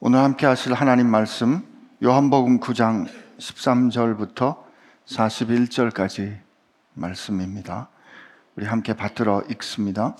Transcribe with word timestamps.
오늘 0.00 0.20
함께 0.20 0.46
하실 0.46 0.74
하나님 0.74 1.08
말씀 1.08 1.60
요한복음 2.04 2.60
9장 2.60 3.08
13절부터 3.40 4.58
41절까지 5.08 6.36
말씀입니다. 6.94 7.88
우리 8.54 8.64
함께 8.64 8.94
받들어 8.94 9.42
읽습니다. 9.50 10.16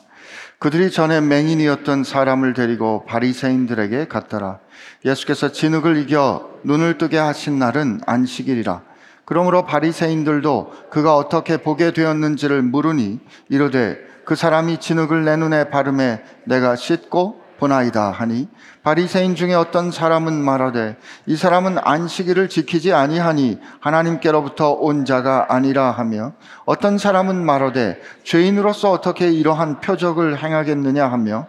그들이 0.58 0.90
전에 0.90 1.20
맹인이었던 1.20 2.02
사람을 2.02 2.54
데리고 2.54 3.04
바리새인들에게 3.06 4.08
갔더라. 4.08 4.58
예수께서 5.04 5.52
진흙을 5.52 5.98
이겨 5.98 6.50
눈을 6.64 6.98
뜨게 6.98 7.16
하신 7.16 7.60
날은 7.60 8.00
안식일이라. 8.04 8.82
그러므로 9.24 9.64
바리새인들도 9.64 10.88
그가 10.90 11.16
어떻게 11.16 11.56
보게 11.56 11.92
되었는지를 11.92 12.62
물으니 12.62 13.20
이르되 13.48 13.96
그 14.24 14.34
사람이 14.34 14.78
진흙을 14.78 15.24
내 15.24 15.36
눈에 15.36 15.70
바르매 15.70 16.24
내가 16.46 16.74
씻고 16.74 17.46
보나이다 17.58 18.10
하니 18.10 18.48
바리새인 18.82 19.34
중에 19.34 19.54
어떤 19.54 19.90
사람은 19.90 20.32
말하되 20.32 20.96
이 21.26 21.36
사람은 21.36 21.78
안식일을 21.82 22.48
지키지 22.48 22.92
아니하니 22.92 23.58
하나님께로부터 23.80 24.72
온 24.72 25.04
자가 25.04 25.46
아니라 25.50 25.90
하며 25.90 26.32
어떤 26.64 26.98
사람은 26.98 27.44
말하되 27.44 28.00
죄인으로서 28.24 28.90
어떻게 28.90 29.30
이러한 29.30 29.80
표적을 29.80 30.42
행하겠느냐 30.42 31.06
하며 31.06 31.46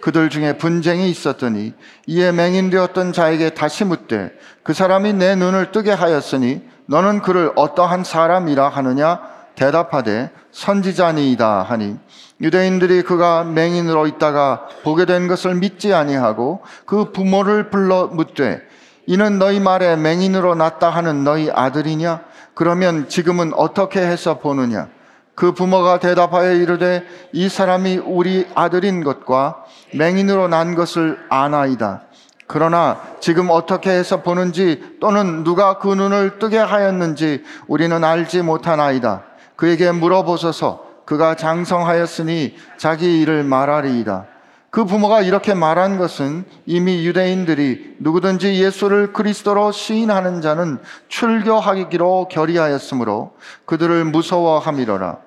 그들 0.00 0.30
중에 0.30 0.58
분쟁이 0.58 1.10
있었더니 1.10 1.74
이에 2.06 2.30
맹인되었던 2.30 3.12
자에게 3.12 3.50
다시 3.50 3.84
묻되 3.84 4.30
그 4.62 4.72
사람이 4.72 5.14
내 5.14 5.34
눈을 5.34 5.72
뜨게 5.72 5.90
하였으니 5.90 6.62
너는 6.86 7.20
그를 7.20 7.52
어떠한 7.56 8.04
사람이라 8.04 8.68
하느냐 8.68 9.37
대답하되 9.58 10.30
선지자니이다 10.52 11.62
하니 11.62 11.96
유대인들이 12.40 13.02
그가 13.02 13.42
맹인으로 13.42 14.06
있다가 14.06 14.68
보게 14.84 15.04
된 15.04 15.26
것을 15.26 15.56
믿지 15.56 15.92
아니하고 15.92 16.60
그 16.86 17.10
부모를 17.10 17.68
불러 17.70 18.06
묻되 18.06 18.62
이는 19.06 19.38
너희 19.38 19.58
말에 19.58 19.96
맹인으로 19.96 20.54
났다 20.54 20.90
하는 20.90 21.24
너희 21.24 21.50
아들이냐? 21.50 22.20
그러면 22.54 23.08
지금은 23.08 23.52
어떻게 23.54 24.00
해서 24.00 24.38
보느냐? 24.38 24.88
그 25.34 25.52
부모가 25.52 25.98
대답하여 25.98 26.52
이르되 26.52 27.04
이 27.32 27.48
사람이 27.48 27.98
우리 28.04 28.46
아들인 28.54 29.02
것과 29.02 29.64
맹인으로 29.94 30.48
난 30.48 30.74
것을 30.74 31.18
아나이다. 31.30 32.02
그러나 32.46 33.00
지금 33.20 33.48
어떻게 33.50 33.90
해서 33.90 34.22
보는지 34.22 34.96
또는 35.00 35.42
누가 35.44 35.78
그 35.78 35.88
눈을 35.88 36.38
뜨게 36.38 36.58
하였는지 36.58 37.44
우리는 37.66 38.02
알지 38.02 38.42
못하나이다 38.42 39.27
그에게 39.58 39.90
물어보소서 39.90 40.84
그가 41.04 41.34
장성하였으니 41.34 42.54
자기 42.76 43.20
일을 43.20 43.42
말하리이다. 43.42 44.26
그 44.70 44.84
부모가 44.84 45.22
이렇게 45.22 45.52
말한 45.52 45.98
것은 45.98 46.44
이미 46.64 47.04
유대인들이 47.04 47.96
누구든지 47.98 48.62
예수를 48.62 49.12
그리스도로 49.12 49.72
시인하는 49.72 50.42
자는 50.42 50.78
출교하기로 51.08 52.28
결의하였으므로 52.28 53.32
그들을 53.64 54.04
무서워함이로라. 54.04 55.18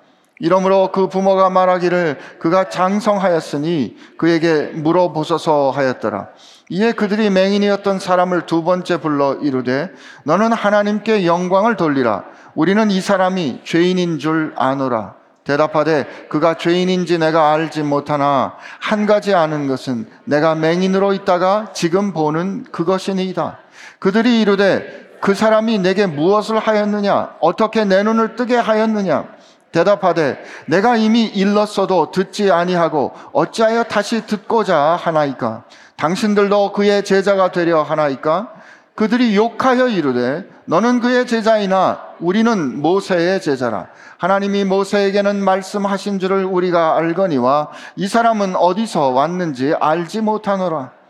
이러므로 0.42 0.90
그 0.92 1.08
부모가 1.08 1.52
말하기를 1.52 2.18
그가 2.40 2.68
장성하였으니 2.68 3.96
그에게 4.18 4.72
물어보소서 4.74 5.70
하였더라. 5.70 6.30
이에 6.70 6.94
그들이 6.94 7.30
맹인이었던 7.30 8.00
사람을 8.00 8.48
두 8.48 8.64
번째 8.64 8.98
불러 8.98 9.36
이르되 9.36 9.92
너는 10.24 10.52
하나님께 10.52 11.28
영광을 11.28 11.78
돌리라. 11.78 12.24
우리는 12.56 12.90
이 12.90 13.00
사람이 13.02 13.62
죄인인 13.64 14.18
줄 14.18 14.54
아노라. 14.58 15.14
대답하되 15.44 16.08
그가 16.30 16.56
죄인인지 16.56 17.20
내가 17.20 17.54
알지 17.54 17.84
못하나 17.84 18.56
한 18.80 19.06
가지 19.06 19.36
아는 19.36 19.68
것은 19.68 20.08
내가 20.26 20.56
맹인으로 20.56 21.14
있다가 21.14 21.70
지금 21.74 22.14
보는 22.14 22.66
그것이니이다. 22.72 23.60
그들이 24.00 24.42
이르되 24.42 25.12
그 25.22 25.36
사람이 25.36 25.78
내게 25.80 26.08
무엇을 26.08 26.58
하였느냐? 26.58 27.36
어떻게 27.42 27.86
내 27.86 28.02
눈을 28.02 28.36
뜨게 28.36 28.56
하였느냐? 28.56 29.41
대답하되 29.72 30.44
내가 30.66 30.96
이미 30.98 31.26
일렀어도 31.26 32.12
듣지 32.12 32.52
아니하고 32.52 33.12
어찌하여 33.32 33.84
다시 33.84 34.26
듣고자 34.26 34.78
하나이까? 34.78 35.64
당신들도 35.98 36.74
그의 36.74 37.04
제자가 37.04 37.52
되려 37.52 37.82
하나이까? 37.82 38.54
그들이 38.96 39.36
욕하여 39.36 39.88
이르되 39.88 40.46
너는 40.66 41.00
그의 41.00 41.26
제자이나 41.26 42.02
우리는 42.20 42.82
모세의 42.82 43.42
제자라. 43.42 43.88
하나님이 44.18 44.66
모세에게는 44.66 45.44
말씀하신 45.44 46.20
줄을 46.20 46.46
우리가 46.46 46.98
알거니와 46.98 47.70
이 47.96 48.08
사람은 48.08 48.56
어디서 48.56 49.10
왔는지 49.10 49.74
알지 49.80 50.22
못하노라. 50.22 51.01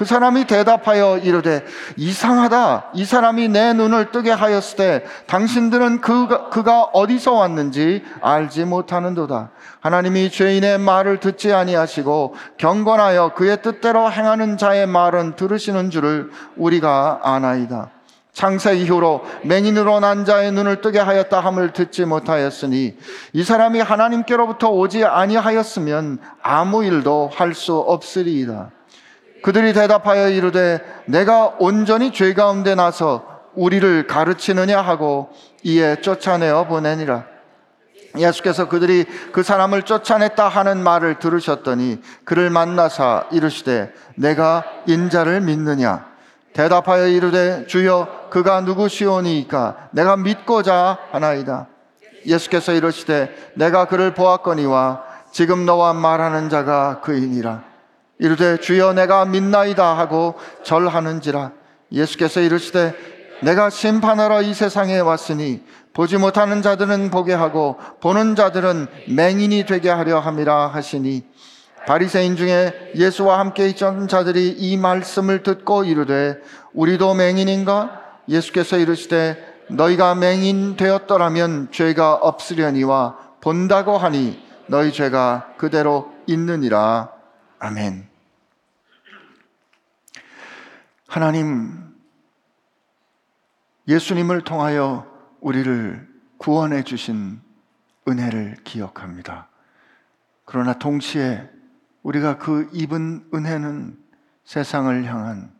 그 0.00 0.06
사람이 0.06 0.46
대답하여 0.46 1.18
이르되 1.18 1.62
이상하다. 1.98 2.92
이 2.94 3.04
사람이 3.04 3.48
내 3.48 3.74
눈을 3.74 4.12
뜨게 4.12 4.30
하였을 4.30 4.78
때 4.78 5.04
당신들은 5.26 6.00
그가, 6.00 6.48
그가 6.48 6.84
어디서 6.84 7.34
왔는지 7.34 8.02
알지 8.22 8.64
못하는도다. 8.64 9.50
하나님이 9.80 10.30
죄인의 10.30 10.78
말을 10.78 11.20
듣지 11.20 11.52
아니하시고 11.52 12.34
경건하여 12.56 13.34
그의 13.34 13.60
뜻대로 13.60 14.10
행하는 14.10 14.56
자의 14.56 14.86
말은 14.86 15.36
들으시는 15.36 15.90
줄을 15.90 16.30
우리가 16.56 17.20
아나이다. 17.22 17.90
창세 18.32 18.76
이후로 18.76 19.22
맹인으로 19.44 20.00
난 20.00 20.24
자의 20.24 20.50
눈을 20.50 20.80
뜨게 20.80 20.98
하였다 20.98 21.40
함을 21.40 21.74
듣지 21.74 22.06
못하였으니 22.06 22.96
이 23.34 23.44
사람이 23.44 23.80
하나님께로부터 23.80 24.70
오지 24.70 25.04
아니하였으면 25.04 26.20
아무 26.40 26.84
일도 26.86 27.30
할 27.34 27.52
수 27.52 27.76
없으리이다. 27.76 28.70
그들이 29.42 29.72
대답하여 29.72 30.28
이르되 30.28 30.80
내가 31.06 31.54
온전히 31.58 32.12
죄 32.12 32.34
가운데 32.34 32.74
나서 32.74 33.24
우리를 33.54 34.06
가르치느냐 34.06 34.80
하고 34.80 35.30
이에 35.62 36.00
쫓아내어 36.00 36.66
보내니라. 36.66 37.24
예수께서 38.18 38.68
그들이 38.68 39.04
그 39.32 39.42
사람을 39.42 39.82
쫓아냈다 39.82 40.48
하는 40.48 40.82
말을 40.82 41.20
들으셨더니 41.20 42.00
그를 42.24 42.50
만나사 42.50 43.26
이르시되 43.30 43.92
내가 44.16 44.64
인자를 44.86 45.40
믿느냐 45.42 46.06
대답하여 46.52 47.06
이르되 47.06 47.66
주여 47.66 48.28
그가 48.30 48.62
누구시오니까 48.62 49.90
내가 49.92 50.16
믿고자 50.16 50.98
하나이다. 51.12 51.68
예수께서 52.26 52.72
이르시되 52.72 53.34
내가 53.54 53.86
그를 53.86 54.12
보았거니와 54.14 55.04
지금 55.30 55.64
너와 55.64 55.94
말하는 55.94 56.50
자가 56.50 57.00
그이니라. 57.02 57.69
이르되 58.20 58.58
주여 58.58 58.92
내가 58.92 59.24
믿나이다 59.24 59.98
하고 59.98 60.34
절하는지라. 60.62 61.52
예수께서 61.90 62.40
이르시되 62.40 62.94
내가 63.42 63.70
심판하러 63.70 64.42
이 64.42 64.52
세상에 64.52 64.98
왔으니 65.00 65.62
보지 65.94 66.18
못하는 66.18 66.60
자들은 66.60 67.10
보게 67.10 67.32
하고 67.32 67.78
보는 68.00 68.36
자들은 68.36 68.86
맹인이 69.08 69.64
되게 69.64 69.88
하려 69.88 70.20
함이라 70.20 70.68
하시니 70.68 71.24
바리새인 71.86 72.36
중에 72.36 72.92
예수와 72.94 73.38
함께 73.38 73.66
있던 73.70 74.06
자들이 74.06 74.50
이 74.50 74.76
말씀을 74.76 75.42
듣고 75.42 75.84
이르되 75.84 76.38
우리도 76.74 77.14
맹인인가? 77.14 78.02
예수께서 78.28 78.76
이르시되 78.76 79.42
너희가 79.70 80.14
맹인 80.14 80.76
되었더라면 80.76 81.68
죄가 81.70 82.16
없으려니와 82.16 83.16
본다고 83.40 83.96
하니 83.96 84.38
너희 84.66 84.92
죄가 84.92 85.54
그대로 85.56 86.12
있느니라. 86.26 87.08
아멘. 87.58 88.09
하나님, 91.10 91.92
예수님을 93.88 94.42
통하여 94.42 95.10
우리를 95.40 96.08
구원해 96.38 96.84
주신 96.84 97.40
은혜를 98.06 98.58
기억합니다. 98.62 99.48
그러나 100.44 100.74
동시에 100.74 101.50
우리가 102.04 102.38
그 102.38 102.70
입은 102.72 103.28
은혜는 103.34 103.98
세상을 104.44 105.04
향한 105.06 105.52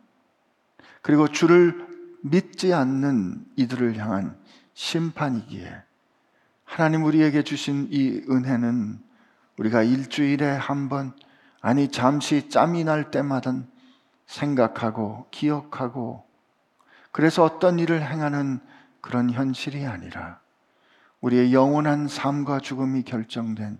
그리고 1.01 1.27
주를 1.27 1.85
믿지 2.23 2.73
않는 2.73 3.45
이들을 3.57 3.97
향한 3.97 4.37
심판이기에 4.73 5.83
하나님 6.63 7.03
우리에게 7.03 7.43
주신 7.43 7.89
이 7.91 8.23
은혜는 8.29 9.01
우리가 9.57 9.83
일주일에 9.83 10.45
한 10.49 10.87
번, 10.87 11.11
아니 11.59 11.89
잠시 11.89 12.47
짬이 12.47 12.85
날 12.85 13.11
때마다 13.11 13.51
생각하고 14.31 15.27
기억하고 15.29 16.25
그래서 17.11 17.43
어떤 17.43 17.79
일을 17.79 18.01
행하는 18.01 18.59
그런 19.01 19.29
현실이 19.29 19.85
아니라 19.85 20.39
우리의 21.19 21.53
영원한 21.53 22.07
삶과 22.07 22.59
죽음이 22.59 23.03
결정된 23.03 23.77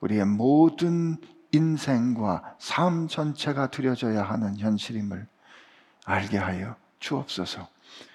우리의 0.00 0.24
모든 0.24 1.16
인생과 1.50 2.54
삶 2.58 3.08
전체가 3.08 3.70
드려져야 3.70 4.22
하는 4.22 4.56
현실임을 4.58 5.26
알게 6.04 6.38
하여 6.38 6.76
주옵소서. 7.00 7.68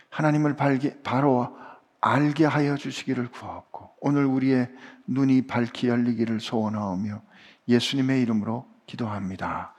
하나님을 0.10 0.56
발게, 0.56 1.02
바로 1.04 1.58
알게 2.00 2.46
하여 2.46 2.78
주시기를 2.78 3.30
구하옵고 3.32 3.96
오늘 4.00 4.26
우리의 4.26 4.70
눈이 5.08 5.48
밝히 5.48 5.90
열리기를 5.90 6.40
소원하오며 6.40 7.22
예수님의 7.68 8.22
이름으로 8.22 8.68
기도합니다. 8.86 9.74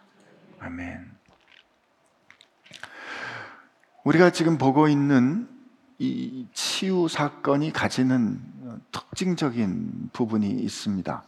아멘. 0.60 1.13
우리가 4.04 4.28
지금 4.30 4.58
보고 4.58 4.86
있는 4.86 5.48
이 5.98 6.46
치유 6.52 7.08
사건이 7.08 7.72
가지는 7.72 8.38
특징적인 8.92 10.10
부분이 10.12 10.46
있습니다. 10.46 11.22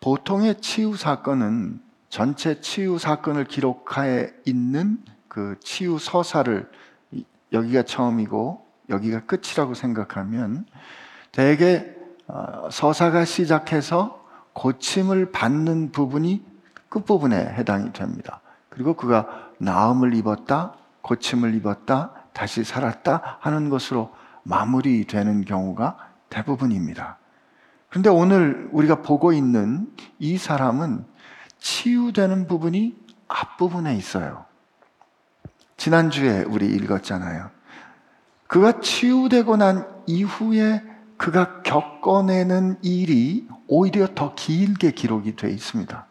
보통의 0.00 0.60
치유 0.60 0.94
사건은 0.94 1.80
전체 2.10 2.60
치유 2.60 2.98
사건을 2.98 3.44
기록하에 3.44 4.28
있는 4.44 5.02
그 5.28 5.58
치유 5.60 5.98
서사를 5.98 6.70
여기가 7.52 7.84
처음이고 7.84 8.66
여기가 8.90 9.20
끝이라고 9.20 9.72
생각하면 9.72 10.66
대개 11.32 11.94
어, 12.28 12.68
서사가 12.70 13.24
시작해서 13.24 14.22
고침을 14.52 15.32
받는 15.32 15.92
부분이 15.92 16.44
끝부분에 16.90 17.36
해당이 17.36 17.94
됩니다. 17.94 18.42
그리고 18.68 18.94
그가 18.94 19.50
나음을 19.58 20.14
입었다, 20.14 20.74
고침을 21.06 21.54
입었다, 21.54 22.10
다시 22.32 22.64
살았다 22.64 23.38
하는 23.40 23.68
것으로 23.68 24.12
마무리되는 24.42 25.44
경우가 25.44 25.96
대부분입니다. 26.30 27.18
그런데 27.88 28.10
오늘 28.10 28.68
우리가 28.72 29.02
보고 29.02 29.32
있는 29.32 29.88
이 30.18 30.36
사람은 30.36 31.04
치유되는 31.60 32.48
부분이 32.48 32.96
앞부분에 33.28 33.94
있어요. 33.94 34.46
지난주에 35.76 36.42
우리 36.42 36.66
읽었잖아요. 36.74 37.50
그가 38.48 38.80
치유되고 38.80 39.56
난 39.56 39.86
이후에 40.06 40.82
그가 41.16 41.62
겪어내는 41.62 42.78
일이 42.82 43.48
오히려 43.68 44.08
더 44.14 44.34
길게 44.34 44.90
기록이 44.90 45.36
되어 45.36 45.50
있습니다. 45.50 46.06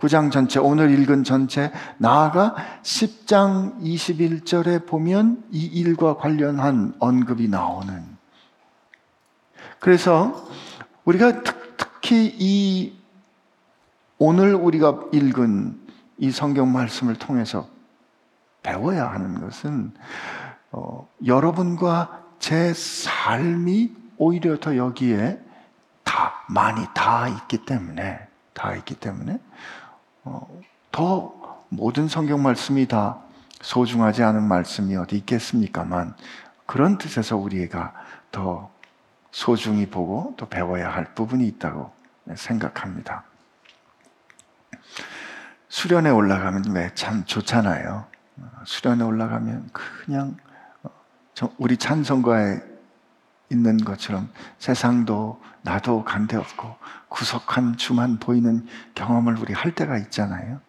9장 0.00 0.32
전체, 0.32 0.58
오늘 0.58 0.90
읽은 0.98 1.24
전체, 1.24 1.70
나아가 1.98 2.54
10장 2.82 3.80
21절에 3.82 4.86
보면 4.86 5.44
이 5.50 5.64
일과 5.66 6.16
관련한 6.16 6.94
언급이 6.98 7.48
나오는. 7.48 8.02
그래서 9.78 10.48
우리가 11.04 11.42
특히 11.76 12.34
이 12.38 12.98
오늘 14.18 14.54
우리가 14.54 15.00
읽은 15.12 15.78
이 16.18 16.30
성경 16.30 16.72
말씀을 16.72 17.16
통해서 17.16 17.68
배워야 18.62 19.10
하는 19.10 19.40
것은 19.40 19.92
어, 20.72 21.08
여러분과 21.24 22.22
제 22.38 22.72
삶이 22.72 23.92
오히려 24.18 24.58
더 24.58 24.76
여기에 24.76 25.40
다 26.04 26.44
많이 26.48 26.86
다 26.94 27.28
있기 27.28 27.64
때문에 27.64 28.18
다 28.52 28.74
있기 28.74 28.94
때문에 28.94 29.34
어, 29.34 29.89
더 30.90 31.62
모든 31.68 32.08
성경 32.08 32.42
말씀이 32.42 32.88
다 32.88 33.18
소중하지 33.60 34.22
않은 34.22 34.42
말씀이 34.42 34.96
어디 34.96 35.16
있겠습니까만 35.16 36.14
그런 36.66 36.98
뜻에서 36.98 37.36
우리가 37.36 37.94
더 38.30 38.70
소중히 39.30 39.86
보고 39.88 40.34
또 40.36 40.48
배워야 40.48 40.90
할 40.90 41.14
부분이 41.14 41.46
있다고 41.46 41.92
생각합니다. 42.34 43.24
수련에 45.68 46.10
올라가면 46.10 46.64
참 46.94 47.24
좋잖아요. 47.24 48.06
수련에 48.64 49.04
올라가면 49.04 49.70
그냥 49.72 50.36
우리 51.58 51.76
찬송가에 51.76 52.69
있는 53.50 53.76
것처럼 53.78 54.28
세상도 54.58 55.40
나도 55.62 56.04
간데 56.04 56.36
없고 56.36 56.76
구석한 57.08 57.76
주만 57.76 58.18
보이는 58.18 58.66
경험을 58.94 59.38
우리 59.38 59.52
할 59.52 59.74
때가 59.74 59.98
있잖아요. 59.98 60.60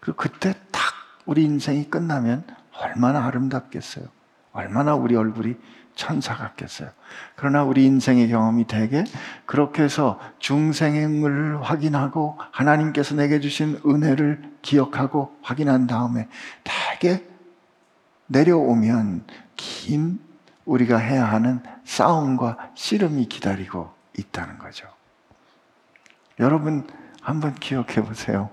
그리고 0.00 0.16
그때 0.16 0.54
딱 0.72 0.82
우리 1.26 1.44
인생이 1.44 1.90
끝나면 1.90 2.44
얼마나 2.76 3.26
아름답겠어요. 3.26 4.06
얼마나 4.52 4.94
우리 4.94 5.14
얼굴이 5.14 5.56
천사 5.94 6.34
같겠어요. 6.34 6.88
그러나 7.36 7.62
우리 7.62 7.84
인생의 7.84 8.28
경험이 8.28 8.66
되게 8.66 9.04
그렇게 9.44 9.82
해서 9.82 10.18
중생을 10.38 11.62
확인하고 11.62 12.38
하나님께서 12.52 13.14
내게 13.14 13.40
주신 13.40 13.78
은혜를 13.84 14.42
기억하고 14.62 15.36
확인한 15.42 15.86
다음에 15.86 16.28
되게 16.64 17.28
내려오면 18.28 19.24
긴 19.56 20.20
우리가 20.64 20.98
해야 20.98 21.24
하는 21.24 21.62
싸움과 21.84 22.72
씨름이 22.74 23.26
기다리고 23.28 23.92
있다는 24.18 24.58
거죠. 24.58 24.88
여러분 26.38 26.86
한번 27.22 27.54
기억해 27.54 28.02
보세요. 28.02 28.50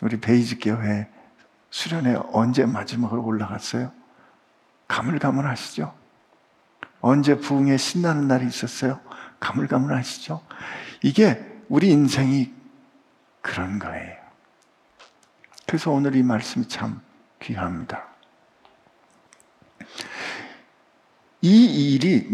우리 0.00 0.20
베이지 0.20 0.58
교회 0.58 1.08
수련회 1.70 2.16
언제 2.32 2.64
마지막으로 2.64 3.24
올라갔어요? 3.24 3.92
가물가물하시죠? 4.88 5.94
언제 7.00 7.38
부흥에 7.38 7.76
신나는 7.76 8.28
날이 8.28 8.46
있었어요? 8.46 9.00
가물가물하시죠? 9.40 10.42
이게 11.02 11.44
우리 11.68 11.90
인생이 11.90 12.52
그런 13.42 13.78
거예요. 13.78 14.16
그래서 15.66 15.90
오늘 15.90 16.14
이 16.14 16.22
말씀이 16.22 16.68
참 16.68 17.00
귀합니다. 17.40 18.15
이 21.46 21.94
일이 21.94 22.28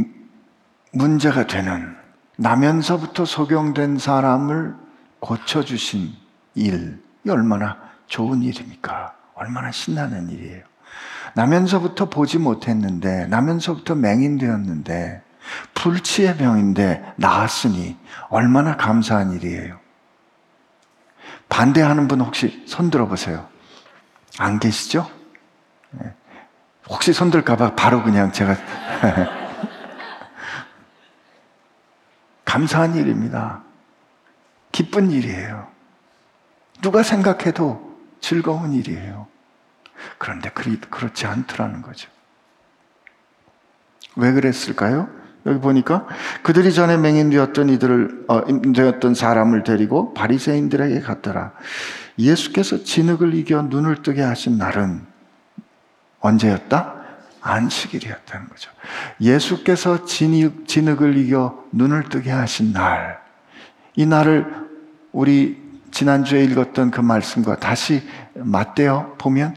문제가 0.92 1.46
되는 1.46 1.96
나면서부터 2.36 3.24
소경된 3.24 3.98
사람을 3.98 4.74
고쳐주신 5.20 6.12
일 6.54 7.02
이 7.24 7.30
얼마나 7.30 7.76
좋은 8.06 8.42
일입니까? 8.42 9.14
얼마나 9.34 9.70
신나는 9.70 10.28
일이에요. 10.30 10.64
나면서부터 11.34 12.10
보지 12.10 12.38
못했는데, 12.38 13.26
나면서부터 13.28 13.94
맹인되었는데, 13.94 15.22
불치의 15.74 16.36
병인데 16.36 17.14
나았으니 17.16 17.96
얼마나 18.28 18.76
감사한 18.76 19.32
일이에요. 19.32 19.78
반대하는 21.48 22.08
분 22.08 22.20
혹시 22.20 22.64
손 22.66 22.90
들어보세요. 22.90 23.48
안 24.38 24.58
계시죠? 24.58 25.08
네. 26.88 26.94
혹시 26.94 27.12
손 27.12 27.30
들까봐 27.30 27.74
바로 27.74 28.02
그냥 28.02 28.32
제가 28.32 28.56
감사한 32.44 32.96
일입니다. 32.96 33.62
기쁜 34.72 35.10
일이에요. 35.10 35.68
누가 36.82 37.02
생각해도 37.02 37.96
즐거운 38.20 38.72
일이에요. 38.72 39.26
그런데 40.18 40.50
그렇지 40.50 41.26
않더라는 41.26 41.82
거죠. 41.82 42.10
왜 44.16 44.32
그랬을까요? 44.32 45.08
여기 45.46 45.58
보니까 45.60 46.06
그들이 46.42 46.72
전에 46.72 46.96
맹인되었던 46.96 47.68
이들을 47.68 48.24
어, 48.28 48.42
되었던 48.72 49.14
사람을 49.14 49.64
데리고 49.64 50.14
바리새인들에게 50.14 51.00
갔더라. 51.00 51.52
예수께서 52.18 52.84
진흙을 52.84 53.34
이겨 53.34 53.62
눈을 53.62 54.02
뜨게 54.02 54.22
하신 54.22 54.58
날은 54.58 55.11
언제였다? 56.22 56.94
안식일이었다는 57.42 58.48
거죠. 58.48 58.70
예수께서 59.20 60.04
진흙, 60.04 60.66
진흙 60.66 61.02
을 61.02 61.16
이겨 61.16 61.64
눈을 61.72 62.08
뜨게 62.08 62.30
하신 62.30 62.72
날, 62.72 63.20
이 63.94 64.06
날을 64.06 64.70
우리 65.12 65.60
지난주에 65.90 66.42
읽었던 66.44 66.90
그 66.90 67.00
말씀과 67.00 67.56
다시 67.56 68.02
맞대어 68.34 69.16
보면 69.18 69.54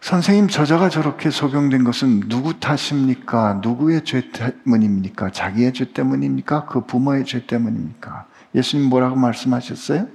선생님 0.00 0.48
저자가 0.48 0.88
저렇게 0.88 1.30
소경된 1.30 1.84
것은 1.84 2.28
누구 2.28 2.58
탓입니까? 2.58 3.60
누구의 3.62 4.04
죄 4.04 4.30
때문입니까? 4.32 5.30
자기의 5.30 5.72
죄 5.72 5.92
때문입니까? 5.92 6.66
그 6.66 6.84
부모의 6.84 7.24
죄 7.24 7.46
때문입니까? 7.46 8.26
예수님 8.54 8.88
뭐라고 8.88 9.14
말씀하셨어요? 9.14 10.08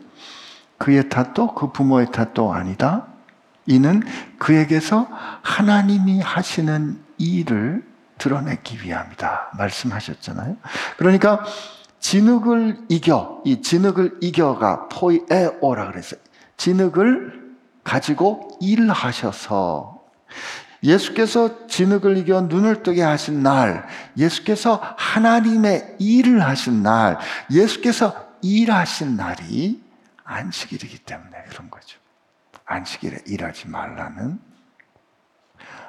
그의 0.78 1.10
탓도 1.10 1.56
그 1.56 1.72
부모의 1.72 2.12
탓도 2.12 2.54
아니다. 2.54 3.08
이는 3.68 4.02
그에게서 4.40 5.08
하나님이 5.44 6.22
하시는 6.22 7.00
일을 7.18 7.86
드러내기 8.18 8.84
위함이다. 8.84 9.52
말씀하셨잖아요. 9.58 10.58
그러니까 10.98 11.46
진흙을 12.00 12.86
이겨, 12.90 13.42
이 13.46 13.62
진흙을 13.62 14.18
이겨가 14.22 14.88
포이에오라 14.88 15.92
그랬어요. 15.92 16.20
진흙을 16.56 17.56
가지고 17.84 18.58
일하셔서 18.60 19.98
예수께서 20.84 21.68
진흙을 21.68 22.18
이겨 22.18 22.42
눈을 22.42 22.84
뜨게 22.84 23.02
하신 23.02 23.42
날, 23.44 23.88
예수께서 24.16 24.82
하나님의 24.98 25.96
일을 26.00 26.44
하신 26.44 26.84
날, 26.84 27.18
예수께서 27.52 28.28
일하신 28.42 29.16
날이 29.16 29.82
안식일이기 30.24 31.00
때문에 31.00 31.32
그런 31.50 31.70
거죠. 31.70 31.98
안식일에 32.68 33.20
일하지 33.26 33.70
말라는 33.70 34.40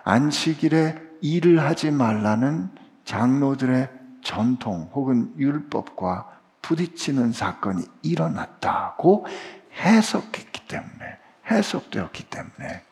안식일에 0.05 0.97
일을 1.21 1.61
하지 1.61 1.91
말라는 1.91 2.71
장로들의 3.05 3.91
전통 4.23 4.91
혹은 4.95 5.33
율법과 5.37 6.39
부딪히는 6.63 7.33
사건이 7.33 7.83
일어났다고 8.03 9.27
해석했기 9.75 10.67
때문에 10.67 11.19
해석되었기 11.51 12.25
때문에 12.25 12.83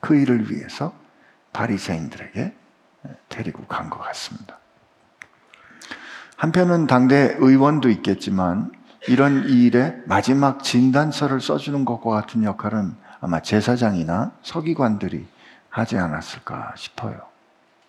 그 0.00 0.16
일을 0.16 0.50
위해서 0.50 0.92
바리새인들에게 1.52 2.54
데리고 3.28 3.64
간 3.66 3.90
것 3.90 3.98
같습니다. 4.00 4.58
한편은 6.36 6.86
당대 6.86 7.36
의원도 7.38 7.90
있겠지만 7.90 8.72
이런 9.08 9.44
일에 9.48 9.96
마지막 10.06 10.62
진단서를 10.62 11.40
써주는 11.40 11.84
것과 11.84 12.10
같은 12.10 12.44
역할은 12.44 12.94
아마 13.20 13.40
제사장이나 13.40 14.32
서기관들이 14.42 15.26
하지 15.68 15.98
않았을까 15.98 16.74
싶어요. 16.76 17.20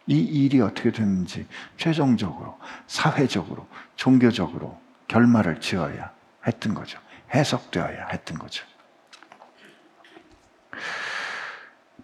이 0.08 0.20
일이 0.20 0.60
어떻게 0.62 0.92
됐는지 0.92 1.48
최종적으로 1.78 2.58
사회적으로 2.88 3.68
종교적으로 3.96 4.80
결말을 5.08 5.62
지어야 5.62 6.12
했던 6.46 6.74
거죠. 6.74 7.00
해석되어야 7.34 8.08
했던 8.08 8.38
거죠. 8.38 8.66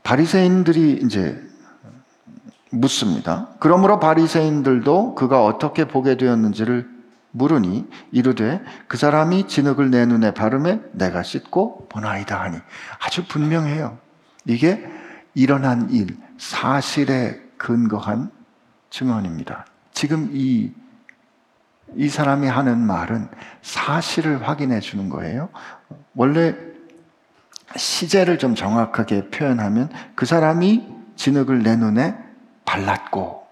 바리새인들이 0.04 1.02
이제 1.04 1.42
묻습니다. 2.72 3.50
그러므로 3.60 4.00
바리새인들도 4.00 5.16
그가 5.16 5.44
어떻게 5.44 5.86
보게 5.86 6.16
되었는지를 6.16 6.97
물으니 7.38 7.88
이르되 8.12 8.62
그 8.88 8.98
사람이 8.98 9.48
진흙을 9.48 9.92
내 9.92 10.06
눈에 10.06 10.34
바르매 10.34 10.80
내가 10.92 11.24
씻고 11.24 11.88
보나이다 11.90 12.42
하니 12.42 12.58
아주 13.00 13.26
분명해요. 13.28 13.98
이게 14.46 14.86
일어난 15.34 15.90
일, 15.92 16.18
사실에 16.38 17.40
근거한 17.58 18.32
증언입니다. 18.90 19.66
지금 19.92 20.30
이, 20.34 20.72
이 21.96 22.10
사람이 22.10 22.48
하는 22.48 22.80
말은 22.80 23.28
사실을 23.62 24.48
확인해 24.48 24.80
주는 24.80 25.10
거예요. 25.10 25.50
원래 26.16 26.56
시제를 27.76 28.40
좀 28.40 28.56
정확하게 28.56 29.30
표현하면 29.30 29.90
그 30.16 30.26
사람이 30.26 30.88
진흙을 31.16 31.64
내 31.64 31.76
눈에 31.76 32.18
발랐고 32.66 33.46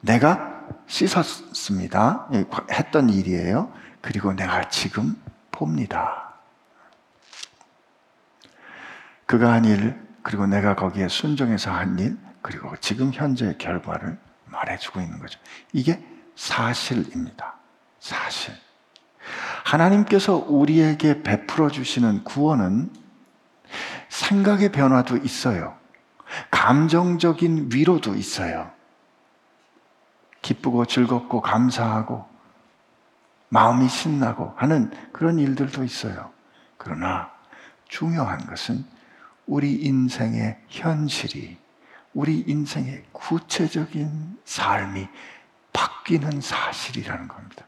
내가 0.00 0.57
씻었습니다. 0.88 2.28
예, 2.32 2.44
했던 2.70 3.08
일이에요. 3.08 3.72
그리고 4.00 4.32
내가 4.32 4.68
지금 4.68 5.20
봅니다. 5.52 6.34
그가 9.26 9.52
한 9.52 9.64
일, 9.64 10.00
그리고 10.22 10.46
내가 10.46 10.74
거기에 10.74 11.08
순종해서 11.08 11.70
한 11.70 11.98
일, 11.98 12.16
그리고 12.42 12.74
지금 12.80 13.12
현재 13.12 13.54
결과를 13.58 14.18
말해주고 14.46 15.00
있는 15.00 15.18
거죠. 15.18 15.38
이게 15.72 16.02
사실입니다. 16.34 17.56
사실. 18.00 18.54
하나님께서 19.64 20.36
우리에게 20.36 21.22
베풀어 21.22 21.68
주시는 21.70 22.24
구원은 22.24 22.90
생각의 24.08 24.72
변화도 24.72 25.18
있어요. 25.18 25.76
감정적인 26.50 27.70
위로도 27.72 28.14
있어요. 28.14 28.70
기쁘고 30.48 30.86
즐겁고 30.86 31.42
감사하고 31.42 32.26
마음이 33.50 33.86
신나고 33.86 34.54
하는 34.56 34.90
그런 35.12 35.38
일들도 35.38 35.84
있어요. 35.84 36.30
그러나 36.78 37.30
중요한 37.86 38.46
것은 38.46 38.82
우리 39.46 39.74
인생의 39.74 40.58
현실이, 40.68 41.58
우리 42.14 42.44
인생의 42.46 43.04
구체적인 43.12 44.38
삶이 44.46 45.08
바뀌는 45.74 46.40
사실이라는 46.40 47.28
겁니다. 47.28 47.66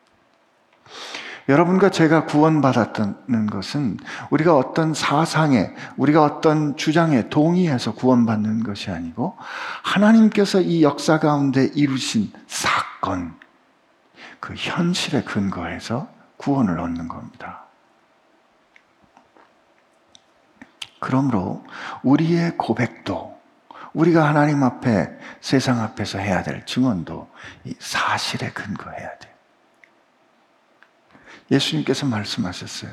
여러분과 1.51 1.91
제가 1.91 2.27
구원받았다는 2.27 3.47
것은 3.51 3.99
우리가 4.31 4.57
어떤 4.57 4.95
사상에, 4.95 5.73
우리가 5.97 6.23
어떤 6.23 6.77
주장에 6.77 7.29
동의해서 7.29 7.95
구원받는 7.95 8.63
것이 8.63 8.91
아니고 8.91 9.37
하나님께서 9.83 10.61
이 10.61 10.85
역사 10.85 11.19
가운데 11.19 11.65
이루신 11.75 12.33
사건, 12.47 13.35
그 14.39 14.55
현실에 14.57 15.23
근거해서 15.23 16.09
구원을 16.37 16.79
얻는 16.79 17.09
겁니다. 17.09 17.65
그러므로 21.01 21.65
우리의 22.05 22.57
고백도 22.59 23.39
우리가 23.93 24.29
하나님 24.29 24.63
앞에 24.63 25.11
세상 25.41 25.81
앞에서 25.81 26.19
해야 26.19 26.45
될 26.45 26.65
증언도 26.65 27.29
이 27.65 27.75
사실에 27.81 28.51
근거해야 28.51 29.19
돼요. 29.19 29.30
예수님께서 31.51 32.07
말씀하셨어요. 32.07 32.93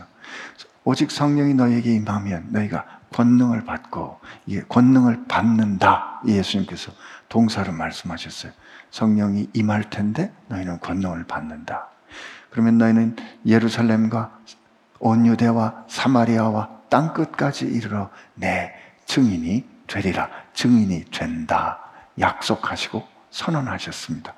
오직 0.84 1.12
성령이 1.12 1.54
너에게 1.54 1.94
임하면 1.96 2.48
너희가 2.52 2.86
권능을 3.12 3.66
받고 3.66 4.20
이게 4.46 4.62
권능을 4.68 5.26
받는다. 5.28 6.22
예수님께서 6.26 6.92
동사로 7.30 7.74
말씀하셨어요. 7.74 8.52
성령이 8.92 9.50
임할 9.54 9.90
텐데 9.90 10.32
너희는 10.48 10.80
권능을 10.80 11.26
받는다. 11.26 11.90
그러면 12.50 12.78
너희는 12.78 13.16
예루살렘과 13.46 14.40
온 15.00 15.26
유대와 15.26 15.86
사마리아와 15.88 16.70
땅 16.90 17.14
끝까지 17.14 17.66
이르러 17.66 18.10
내 18.34 18.74
증인이 19.06 19.66
되리라. 19.88 20.30
증인이 20.54 21.06
된다. 21.12 21.80
약속하시고 22.20 23.06
선언하셨습니다. 23.30 24.34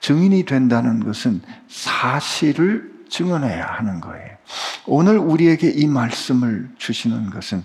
증인이 0.00 0.44
된다는 0.44 1.00
것은 1.00 1.42
사실을 1.68 2.93
증언해야 3.14 3.64
하는 3.64 4.00
거예요. 4.00 4.36
오늘 4.86 5.18
우리에게 5.18 5.70
이 5.70 5.86
말씀을 5.86 6.68
주시는 6.78 7.30
것은 7.30 7.64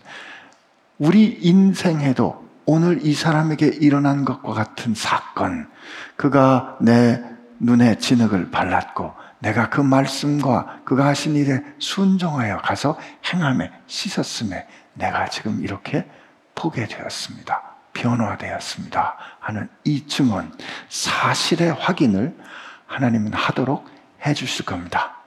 우리 0.99 1.39
인생에도 1.41 2.47
오늘 2.67 3.03
이 3.03 3.15
사람에게 3.15 3.65
일어난 3.81 4.25
것과 4.25 4.53
같은 4.53 4.93
사건, 4.93 5.67
그가 6.15 6.77
내 6.81 7.23
눈에 7.59 7.97
진흙을 7.97 8.51
발랐고 8.51 9.11
내가 9.39 9.69
그 9.69 9.81
말씀과 9.81 10.81
그가 10.85 11.07
하신 11.07 11.35
일에 11.35 11.63
순종하여 11.79 12.59
가서 12.59 12.99
행함에 13.33 13.71
씻었음에 13.87 14.67
내가 14.93 15.29
지금 15.29 15.63
이렇게 15.63 16.05
보게 16.53 16.87
되었습니다. 16.87 17.63
변화되었습니다. 17.93 19.15
하는 19.39 19.67
이 19.83 20.05
증언, 20.05 20.53
사실의 20.89 21.73
확인을 21.73 22.37
하나님은 22.85 23.33
하도록 23.33 23.89
해 24.23 24.33
주실 24.35 24.65
겁니다. 24.65 25.18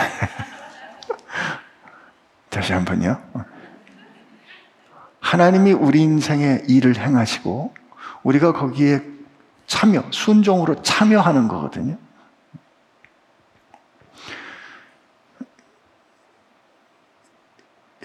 다시 2.50 2.72
한 2.72 2.84
번요. 2.84 3.20
하나님이 5.20 5.72
우리 5.72 6.02
인생에 6.02 6.62
일을 6.66 6.98
행하시고 6.98 7.74
우리가 8.22 8.52
거기에 8.52 9.02
참여, 9.66 10.04
순종으로 10.10 10.82
참여하는 10.82 11.46
거거든요. 11.46 11.96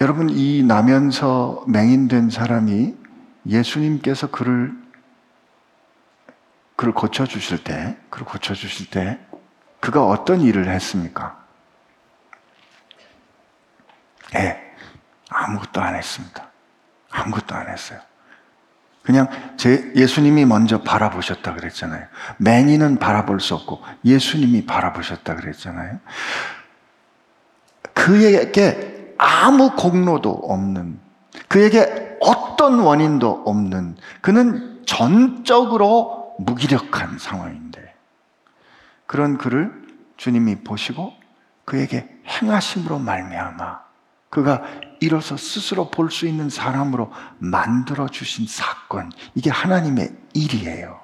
여러분, 0.00 0.30
이 0.30 0.62
나면서 0.62 1.64
맹인된 1.66 2.30
사람이 2.30 2.94
예수님께서 3.46 4.30
그를, 4.30 4.76
그를 6.76 6.92
고쳐주실 6.92 7.64
때, 7.64 7.96
그를 8.10 8.26
고쳐주실 8.26 8.90
때, 8.90 9.18
그가 9.80 10.06
어떤 10.06 10.42
일을 10.42 10.68
했습니까? 10.68 11.45
예, 14.34 14.38
네, 14.38 14.74
아무것도 15.30 15.80
안 15.80 15.94
했습니다. 15.94 16.50
아무것도 17.10 17.54
안 17.54 17.68
했어요. 17.68 18.00
그냥 19.02 19.28
제 19.56 19.92
예수님이 19.94 20.44
먼저 20.44 20.82
바라보셨다 20.82 21.54
그랬잖아요. 21.54 22.06
맹인은 22.38 22.98
바라볼 22.98 23.40
수 23.40 23.54
없고 23.54 23.80
예수님이 24.04 24.66
바라보셨다 24.66 25.36
그랬잖아요. 25.36 26.00
그에게 27.94 29.14
아무 29.16 29.70
공로도 29.76 30.30
없는 30.30 30.98
그에게 31.48 32.16
어떤 32.20 32.80
원인도 32.80 33.44
없는 33.46 33.96
그는 34.20 34.82
전적으로 34.86 36.34
무기력한 36.40 37.18
상황인데 37.18 37.94
그런 39.06 39.38
그를 39.38 39.72
주님이 40.16 40.64
보시고 40.64 41.12
그에게 41.64 42.08
행하심으로 42.26 42.98
말미암아 42.98 43.85
그가 44.36 44.62
일어서 45.00 45.38
스스로 45.38 45.90
볼 45.90 46.10
수 46.10 46.26
있는 46.26 46.50
사람으로 46.50 47.10
만들어 47.38 48.06
주신 48.06 48.46
사건. 48.46 49.10
이게 49.34 49.48
하나님의 49.48 50.12
일이에요. 50.34 51.00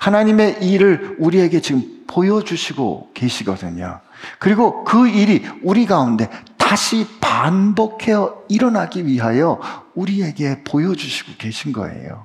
하나님의 0.00 0.62
일을 0.62 1.16
우리에게 1.18 1.60
지금 1.60 2.04
보여주시고 2.06 3.10
계시거든요. 3.12 3.98
그리고 4.38 4.84
그 4.84 5.08
일이 5.08 5.44
우리 5.64 5.84
가운데 5.84 6.30
다시 6.56 7.08
반복해 7.20 8.12
일어나기 8.48 9.04
위하여 9.04 9.60
우리에게 9.96 10.62
보여주시고 10.62 11.32
계신 11.38 11.72
거예요. 11.72 12.24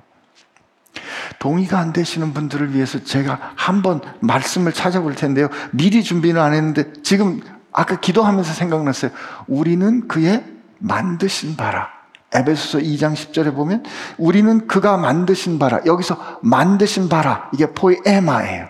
동의가 1.40 1.80
안 1.80 1.92
되시는 1.92 2.34
분들을 2.34 2.72
위해서 2.72 3.02
제가 3.02 3.52
한번 3.56 4.00
말씀을 4.20 4.72
찾아볼 4.72 5.16
텐데요. 5.16 5.48
미리 5.72 6.04
준비는 6.04 6.40
안 6.40 6.54
했는데 6.54 6.92
지금 7.02 7.40
아까 7.72 8.00
기도하면서 8.00 8.52
생각났어요. 8.52 9.10
우리는 9.46 10.08
그의 10.08 10.44
만드신 10.78 11.56
바라. 11.56 12.00
에베소서 12.32 12.78
2장 12.78 13.14
10절에 13.14 13.52
보면 13.54 13.82
우리는 14.16 14.68
그가 14.68 14.96
만드신 14.96 15.58
바라. 15.58 15.80
여기서 15.84 16.38
만드신 16.42 17.08
바라. 17.08 17.50
이게 17.52 17.66
포이에마예요. 17.72 18.68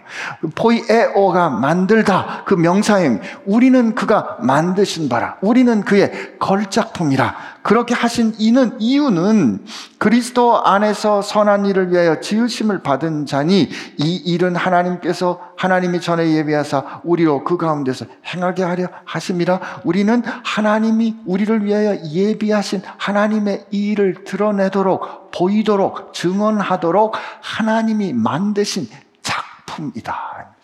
포이에오가 0.54 1.50
만들다. 1.50 2.44
그 2.46 2.54
명사형 2.54 3.20
우리는 3.44 3.94
그가 3.94 4.38
만드신 4.40 5.10
바라. 5.10 5.36
우리는 5.42 5.82
그의 5.82 6.38
걸작품이라 6.38 7.36
그렇게 7.62 7.94
하신 7.94 8.34
이는 8.38 8.80
이유는 8.80 9.64
그리스도 9.98 10.64
안에서 10.64 11.22
선한 11.22 11.66
일을 11.66 11.92
위하여 11.92 12.20
지으심을 12.20 12.82
받은 12.82 13.26
자니 13.26 13.68
이 13.98 14.16
일은 14.16 14.56
하나님께서 14.56 15.52
하나님이 15.56 16.00
전에 16.00 16.32
예비하사 16.32 17.00
우리로 17.04 17.44
그 17.44 17.56
가운데서 17.56 18.06
행하게 18.26 18.62
하려 18.62 18.88
하심이라 19.04 19.82
우리는 19.84 20.22
하나님이 20.24 21.16
우리를 21.26 21.64
위하여 21.64 21.96
예비하신 22.02 22.82
하나님의 22.96 23.66
일을 23.70 24.24
드러내도록 24.24 25.30
보이도록 25.30 26.14
증언하도록 26.14 27.14
하나님이 27.42 28.14
만드신 28.14 28.88
작품이다. 29.22 30.54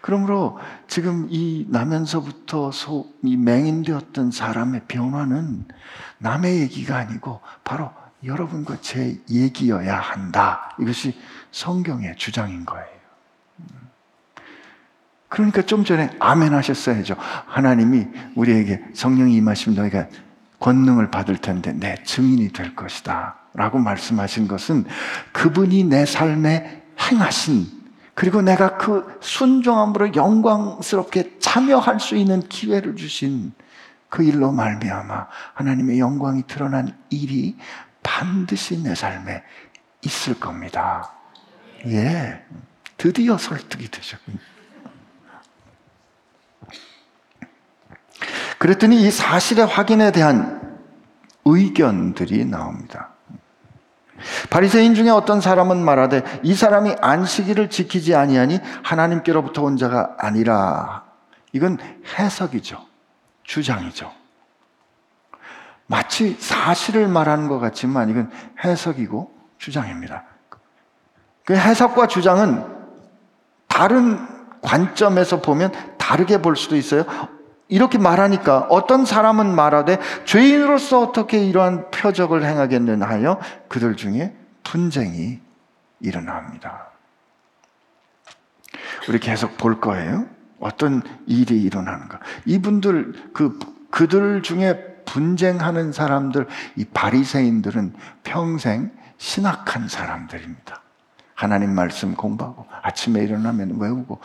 그러므로 0.00 0.58
지금 0.88 1.28
이 1.30 1.66
나면서부터 1.68 2.72
소, 2.72 3.12
이 3.22 3.36
맹인되었던 3.36 4.30
사람의 4.30 4.82
변화는 4.88 5.66
남의 6.18 6.60
얘기가 6.60 6.96
아니고 6.96 7.40
바로 7.62 7.90
여러분과 8.24 8.78
제 8.80 9.20
얘기여야 9.30 9.96
한다. 9.96 10.74
이것이 10.80 11.16
성경의 11.52 12.16
주장인 12.16 12.64
거예요. 12.64 12.98
그러니까 15.28 15.60
좀 15.62 15.84
전에 15.84 16.10
아멘 16.18 16.54
하셨어야죠. 16.54 17.16
하나님이 17.18 18.06
우리에게 18.34 18.82
성령이 18.94 19.34
임하시면 19.36 19.78
너희가 19.78 20.08
권능을 20.58 21.10
받을 21.10 21.36
텐데 21.36 21.72
내 21.72 22.02
증인이 22.02 22.48
될 22.52 22.74
것이다. 22.74 23.36
라고 23.52 23.78
말씀하신 23.78 24.48
것은 24.48 24.86
그분이 25.32 25.84
내 25.84 26.06
삶에 26.06 26.82
행하신 26.98 27.77
그리고 28.18 28.42
내가 28.42 28.76
그 28.78 29.16
순종함으로 29.20 30.16
영광스럽게 30.16 31.38
참여할 31.38 32.00
수 32.00 32.16
있는 32.16 32.40
기회를 32.48 32.96
주신 32.96 33.52
그 34.08 34.24
일로 34.24 34.50
말미암아 34.50 35.28
하나님의 35.54 36.00
영광이 36.00 36.48
드러난 36.48 36.98
일이 37.10 37.56
반드시 38.02 38.82
내 38.82 38.96
삶에 38.96 39.44
있을 40.02 40.40
겁니다. 40.40 41.12
예, 41.86 42.44
드디어 42.96 43.38
설득이 43.38 43.88
되셨군요. 43.88 44.38
그랬더니 48.58 49.00
이 49.00 49.12
사실의 49.12 49.64
확인에 49.64 50.10
대한 50.10 50.76
의견들이 51.44 52.46
나옵니다. 52.46 53.10
바리새인 54.50 54.94
중에 54.94 55.10
어떤 55.10 55.40
사람은 55.40 55.84
말하되 55.84 56.22
이 56.42 56.54
사람이 56.54 56.96
안식일을 57.00 57.70
지키지 57.70 58.14
아니하니 58.14 58.60
하나님께로부터 58.82 59.62
온 59.62 59.76
자가 59.76 60.16
아니라 60.18 61.04
이건 61.52 61.78
해석이죠. 62.18 62.84
주장이죠. 63.44 64.12
마치 65.86 66.36
사실을 66.38 67.08
말하는 67.08 67.48
것 67.48 67.58
같지만 67.58 68.10
이건 68.10 68.30
해석이고 68.62 69.32
주장입니다. 69.58 70.24
그 71.44 71.56
해석과 71.56 72.08
주장은 72.08 72.62
다른 73.66 74.18
관점에서 74.60 75.40
보면 75.40 75.72
다르게 75.96 76.42
볼 76.42 76.56
수도 76.56 76.76
있어요. 76.76 77.04
이렇게 77.68 77.98
말하니까 77.98 78.66
어떤 78.70 79.04
사람은 79.04 79.54
말하되 79.54 79.98
죄인으로서 80.24 81.00
어떻게 81.00 81.44
이러한 81.44 81.90
표적을 81.90 82.44
행하겠는 82.44 83.02
하여 83.02 83.38
그들 83.68 83.96
중에 83.96 84.34
분쟁이 84.64 85.40
일어납니다. 86.00 86.88
우리 89.08 89.18
계속 89.18 89.56
볼 89.56 89.80
거예요. 89.80 90.26
어떤 90.60 91.02
일이 91.26 91.62
일어나는가. 91.62 92.20
이분들 92.46 93.30
그 93.32 93.58
그들 93.90 94.42
중에 94.42 95.02
분쟁하는 95.04 95.92
사람들 95.92 96.46
이 96.76 96.84
바리새인들은 96.84 97.94
평생 98.22 98.90
신학한 99.16 99.88
사람들입니다. 99.88 100.82
하나님 101.34 101.74
말씀 101.74 102.14
공부하고 102.14 102.66
아침에 102.82 103.22
일어나면 103.22 103.78
외우고 103.78 104.20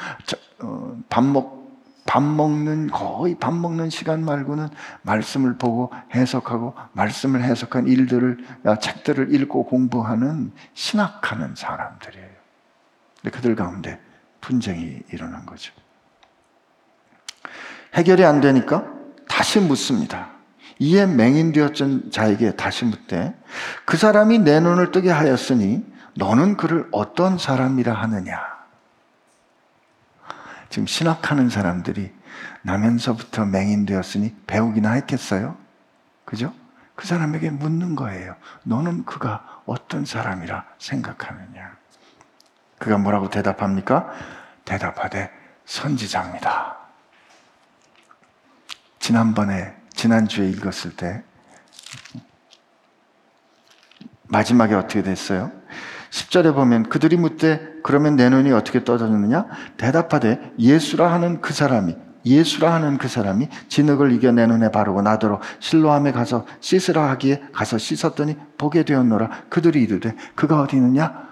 어, 0.60 0.98
밥먹 1.10 1.62
밥 2.06 2.22
먹는 2.22 2.92
거의 2.92 3.36
밥 3.36 3.54
먹는 3.54 3.89
시간 3.89 4.24
말고는 4.26 4.70
말씀을 5.04 5.58
보고 5.58 5.92
해석하고 6.13 6.76
말씀을 6.94 7.44
해석한 7.44 7.88
일들을 7.88 8.46
책들을 8.82 9.34
읽고 9.34 9.66
공부하는 9.66 10.52
신학하는 10.74 11.56
사람들이에요. 11.56 12.30
근데 13.22 13.36
그들 13.36 13.56
가운데 13.56 14.00
분쟁이 14.42 15.02
일어난 15.12 15.46
거죠. 15.46 15.74
해결이 17.94 18.26
안 18.26 18.42
되니까 18.42 18.86
다시 19.30 19.60
묻습니다. 19.60 20.30
이에 20.80 21.06
맹인되었던 21.06 22.12
자에게 22.12 22.56
다시 22.56 22.84
묻되 22.86 23.34
그 23.86 23.96
사람이 23.96 24.39
내 24.39 24.60
눈을 24.60 24.92
뜨게 24.92 25.10
하였으니 25.10 25.86
너는 26.16 26.58
그를 26.58 26.88
어떤 26.92 27.38
사람이라 27.38 27.94
하느냐? 27.94 28.53
지금 30.74 30.88
신학하는 30.88 31.50
사람들이 31.50 32.12
나면서부터 32.64 33.46
맹인되었으니 33.46 34.36
배우기나 34.48 34.94
했겠어요? 34.94 35.56
그죠? 36.26 36.52
그 36.96 37.06
사람에게 37.06 37.52
묻는 37.52 37.96
거예요. 37.96 38.36
너는 38.64 39.06
그가 39.06 39.62
어떤 39.68 40.04
사람이라 40.04 40.66
생각하느냐? 40.80 41.78
그가 42.80 42.98
뭐라고 42.98 43.30
대답합니까? 43.30 44.14
대답하되 44.66 45.30
선지자입니다. 45.66 46.76
지난번에, 48.98 49.76
지난주에 49.94 50.50
읽었을 50.50 50.96
때, 50.96 51.24
마지막에 54.24 54.74
어떻게 54.74 55.04
됐어요? 55.04 55.52
10절에 56.13 56.54
보면 56.54 56.84
그들이 56.89 57.17
묻되 57.17 57.60
그러면 57.82 58.15
내 58.15 58.30
눈이 58.30 58.52
어떻게 58.52 58.84
떠졌느냐? 58.84 59.47
대답하되 59.78 60.54
예수라 60.60 61.12
하는 61.12 61.41
그 61.41 61.54
사람이 61.54 61.95
예수라 62.23 62.71
하는 62.71 62.99
그 62.99 63.08
사람이 63.08 63.49
진흙을 63.67 64.12
이겨 64.12 64.32
내 64.32 64.45
눈에 64.45 64.69
바르고 64.69 65.02
나더러 65.02 65.41
실로함에 65.60 66.12
가서 66.12 66.45
씻으라 66.60 67.10
하기에 67.10 67.45
가서 67.52 67.80
씻었더니 67.80 68.38
보게 68.60 68.84
되었노라. 68.84 69.45
그들이 69.49 69.82
이르되 69.82 70.15
그가 70.36 70.62
어디 70.62 70.76
있느냐? 70.78 71.30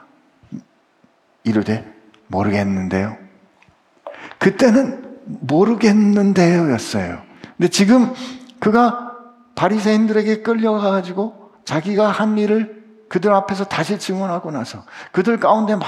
이르되 1.44 1.86
모르겠는데요. 2.28 3.18
그때는 4.40 5.20
모르겠는데요였어요. 5.26 7.22
근데 7.56 7.70
지금 7.70 8.12
그가 8.60 9.16
바리새인들에게 9.54 10.42
끌려가 10.42 10.90
가지고 10.90 11.52
자기가 11.66 12.10
한 12.10 12.40
일을 12.40 12.81
그들 13.12 13.34
앞에서 13.34 13.66
다시 13.66 14.00
증언하고 14.00 14.52
나서 14.52 14.86
그들 15.12 15.38
가운데 15.38 15.76
막 15.76 15.86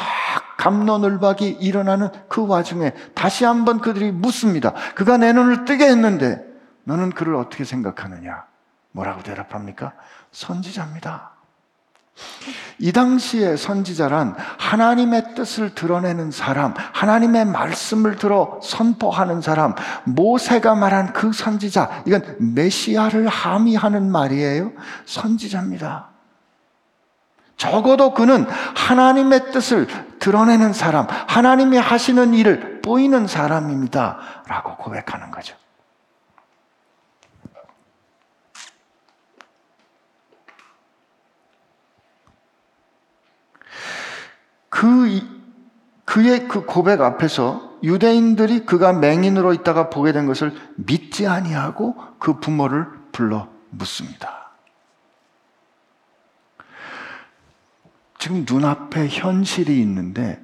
감론을박이 0.58 1.52
일어나는 1.62 2.10
그 2.28 2.46
와중에 2.46 2.92
다시 3.16 3.46
한번 3.46 3.80
그들이 3.80 4.12
묻습니다. 4.12 4.74
그가 4.94 5.16
내 5.16 5.32
눈을 5.32 5.64
뜨게 5.64 5.88
했는데 5.88 6.44
너는 6.84 7.12
그를 7.12 7.36
어떻게 7.36 7.64
생각하느냐? 7.64 8.44
뭐라고 8.92 9.24
대답합니까? 9.24 9.94
선지자입니다. 10.34 11.32
이 12.80 12.92
당시에 12.92 13.56
선지자란 13.56 14.36
하나님의 14.58 15.34
뜻을 15.34 15.74
드러내는 15.76 16.30
사람, 16.30 16.74
하나님의 16.76 17.46
말씀을 17.46 18.18
들어 18.18 18.60
선포하는 18.62 19.40
사람, 19.40 19.76
모세가 20.04 20.76
말한 20.76 21.14
그 21.14 21.32
선지자, 21.32 22.04
이건 22.06 22.54
메시아를 22.54 23.30
함의하는 23.30 24.12
말이에요. 24.12 24.74
선지자입니다. 25.06 26.13
적어도 27.64 28.14
그는 28.14 28.46
하나님의 28.76 29.54
뜻을 29.54 29.88
드러내는 30.20 30.74
사람, 30.74 31.08
하나님이 31.10 31.78
하시는 31.78 32.34
일을 32.34 32.82
보이는 32.82 33.26
사람입니다. 33.26 34.18
라고 34.48 34.76
고백하는 34.76 35.32
거죠. 35.32 35.56
그, 44.68 45.22
그의 46.04 46.50
그 46.50 46.66
고백 46.66 47.00
앞에서 47.00 47.72
유대인들이 47.82 48.66
그가 48.66 48.92
맹인으로 48.92 49.54
있다가 49.54 49.90
보게 49.90 50.12
된 50.12 50.26
것을 50.26 50.54
믿지 50.76 51.28
아니하고 51.28 51.96
그 52.20 52.42
부모를 52.42 52.88
불러 53.14 53.48
묻습니다. 53.70 54.43
지금 58.24 58.46
눈앞에 58.50 59.10
현실이 59.10 59.82
있는데 59.82 60.42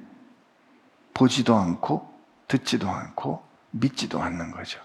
보지도 1.14 1.56
않고 1.56 2.12
듣지도 2.46 2.90
않고 2.90 3.42
믿지도 3.70 4.22
않는 4.22 4.50
거죠. 4.50 4.78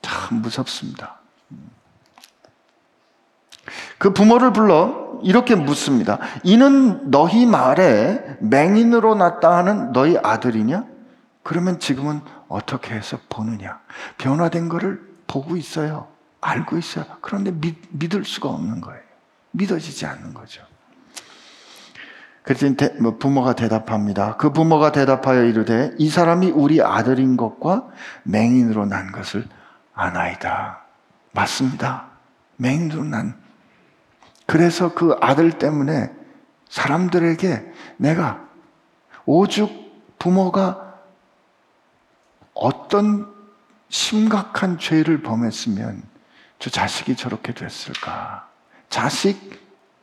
참 0.00 0.42
무섭습니다. 0.42 1.20
그 3.98 4.12
부모를 4.12 4.52
불러 4.52 5.20
이렇게 5.22 5.54
묻습니다. 5.54 6.18
이는 6.42 7.08
너희 7.12 7.46
말에 7.46 8.36
맹인으로 8.40 9.14
났다 9.14 9.56
하는 9.58 9.92
너희 9.92 10.18
아들이냐? 10.18 10.84
그러면 11.44 11.78
지금은 11.78 12.20
어떻게 12.48 12.94
해서 12.94 13.16
보느냐? 13.28 13.78
변화된 14.18 14.68
것을 14.68 15.08
보고 15.28 15.56
있어요. 15.56 16.08
알고 16.40 16.78
있어요. 16.78 17.04
그런데 17.20 17.52
믿, 17.52 17.78
믿을 17.90 18.24
수가 18.24 18.48
없는 18.48 18.80
거예요. 18.80 19.02
믿어지지 19.52 20.04
않는 20.04 20.34
거죠. 20.34 20.64
그랬더니 22.42 23.00
뭐 23.00 23.18
부모가 23.18 23.54
대답합니다. 23.54 24.36
그 24.36 24.52
부모가 24.52 24.92
대답하여 24.92 25.44
이르되 25.44 25.94
이 25.98 26.08
사람이 26.08 26.50
우리 26.50 26.82
아들인 26.82 27.36
것과 27.36 27.88
맹인으로 28.24 28.86
난 28.86 29.12
것을 29.12 29.46
아나이다. 29.94 30.82
맞습니다. 31.32 32.06
맹인으로 32.56 33.04
난. 33.04 33.40
그래서 34.46 34.92
그 34.92 35.16
아들 35.20 35.52
때문에 35.52 36.10
사람들에게 36.68 37.72
내가 37.98 38.40
오죽 39.24 39.70
부모가 40.18 40.94
어떤 42.54 43.32
심각한 43.88 44.78
죄를 44.78 45.22
범했으면 45.22 46.02
저 46.58 46.70
자식이 46.70 47.16
저렇게 47.16 47.54
됐을까? 47.54 48.48
자식 48.88 49.61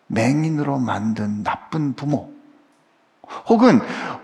맹인으로 0.09 0.77
만든 0.77 1.43
나쁜 1.43 1.93
부모. 1.93 2.31
혹은 3.47 3.79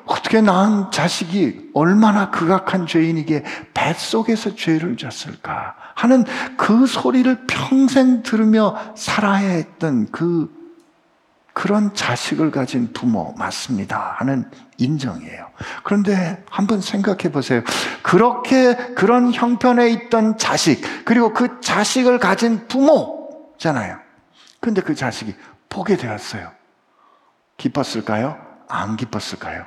어떻게 0.06 0.42
낳은 0.42 0.92
자식이 0.92 1.72
얼마나 1.74 2.32
극악한 2.32 2.88
죄인에게 2.88 3.44
뱃속에서 3.74 4.56
죄를 4.56 4.98
졌을까 4.98 5.76
하는 5.96 6.26
그 6.58 6.88
소리를 6.88 7.46
평생 7.48 8.24
들으며 8.24 8.76
살아야 8.96 9.50
했던 9.50 10.08
그 10.12 10.54
그런 11.54 11.94
자식을 11.94 12.52
가진 12.52 12.92
부모 12.92 13.34
맞습니다 13.38 14.16
하는 14.18 14.50
인정이에요. 14.78 15.48
그런데 15.84 16.44
한번 16.50 16.82
생각해 16.82 17.32
보세요. 17.32 17.64
그렇게 18.04 18.76
그런 18.96 19.32
형편에 19.32 19.90
있던 19.92 20.38
자식 20.38 20.82
그리고 21.06 21.32
그 21.32 21.62
자식을 21.62 22.20
가진 22.20 22.68
부모잖아요. 22.68 24.00
근데 24.60 24.82
그 24.82 24.96
자식이 24.96 25.34
보게 25.76 25.98
되었어요. 25.98 26.54
기뻤을까요? 27.58 28.40
안 28.70 28.96
기뻤을까요? 28.96 29.66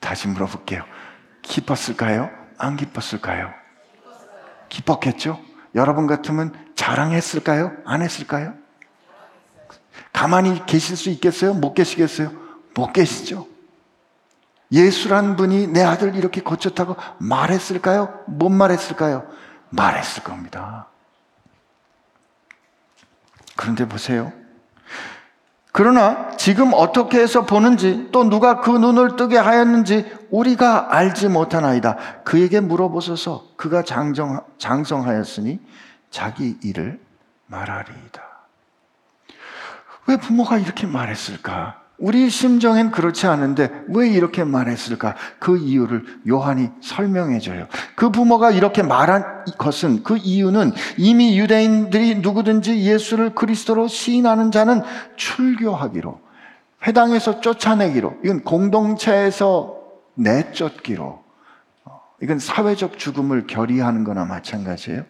다시 0.00 0.28
물어볼게요. 0.28 0.82
기뻤을까요? 1.42 2.30
안 2.56 2.76
기뻤을까요? 2.78 3.52
기뻤겠죠? 4.70 5.38
여러분 5.74 6.06
같으면 6.06 6.54
자랑했을까요? 6.74 7.76
안 7.84 8.00
했을까요? 8.00 8.54
가만히 10.14 10.64
계실 10.64 10.96
수 10.96 11.10
있겠어요? 11.10 11.52
못 11.52 11.74
계시겠어요? 11.74 12.32
못 12.74 12.94
계시죠? 12.94 13.46
예수란 14.72 15.36
분이 15.36 15.66
내 15.66 15.82
아들 15.82 16.16
이렇게 16.16 16.40
고쳤다고 16.40 16.96
말했을까요? 17.18 18.24
못 18.26 18.48
말했을까요? 18.48 19.30
말했을 19.68 20.24
겁니다. 20.24 20.88
그런데 23.58 23.88
보세요. 23.88 24.32
그러나 25.72 26.36
지금 26.36 26.70
어떻게 26.72 27.18
해서 27.18 27.44
보는지 27.44 28.08
또 28.12 28.22
누가 28.22 28.60
그 28.60 28.70
눈을 28.70 29.16
뜨게 29.16 29.36
하였는지 29.36 30.06
우리가 30.30 30.94
알지 30.94 31.28
못하나이다. 31.28 32.22
그에게 32.22 32.60
물어보소서 32.60 33.48
그가 33.56 33.82
장정, 33.82 34.44
장성하였으니 34.58 35.58
자기 36.08 36.56
일을 36.62 37.00
말하리이다. 37.46 38.22
왜 40.06 40.16
부모가 40.18 40.58
이렇게 40.58 40.86
말했을까? 40.86 41.82
우리 41.98 42.30
심정엔 42.30 42.92
그렇지 42.92 43.26
않은데 43.26 43.84
왜 43.88 44.08
이렇게 44.08 44.44
말했을까? 44.44 45.16
그 45.40 45.58
이유를 45.58 46.04
요한이 46.28 46.70
설명해 46.80 47.40
줘요. 47.40 47.66
그 47.96 48.10
부모가 48.10 48.52
이렇게 48.52 48.82
말한 48.84 49.44
것은 49.58 50.04
그 50.04 50.16
이유는 50.16 50.72
이미 50.96 51.38
유대인들이 51.38 52.16
누구든지 52.16 52.80
예수를 52.82 53.34
그리스도로 53.34 53.88
시인하는 53.88 54.52
자는 54.52 54.82
출교하기로 55.16 56.20
회당에서 56.86 57.40
쫓아내기로 57.40 58.18
이건 58.24 58.44
공동체에서 58.44 59.76
내쫓기로 60.14 61.24
어, 61.84 62.00
이건 62.22 62.38
사회적 62.38 62.98
죽음을 62.98 63.48
결의하는 63.48 64.04
거나 64.04 64.24
마찬가지예요. 64.24 65.04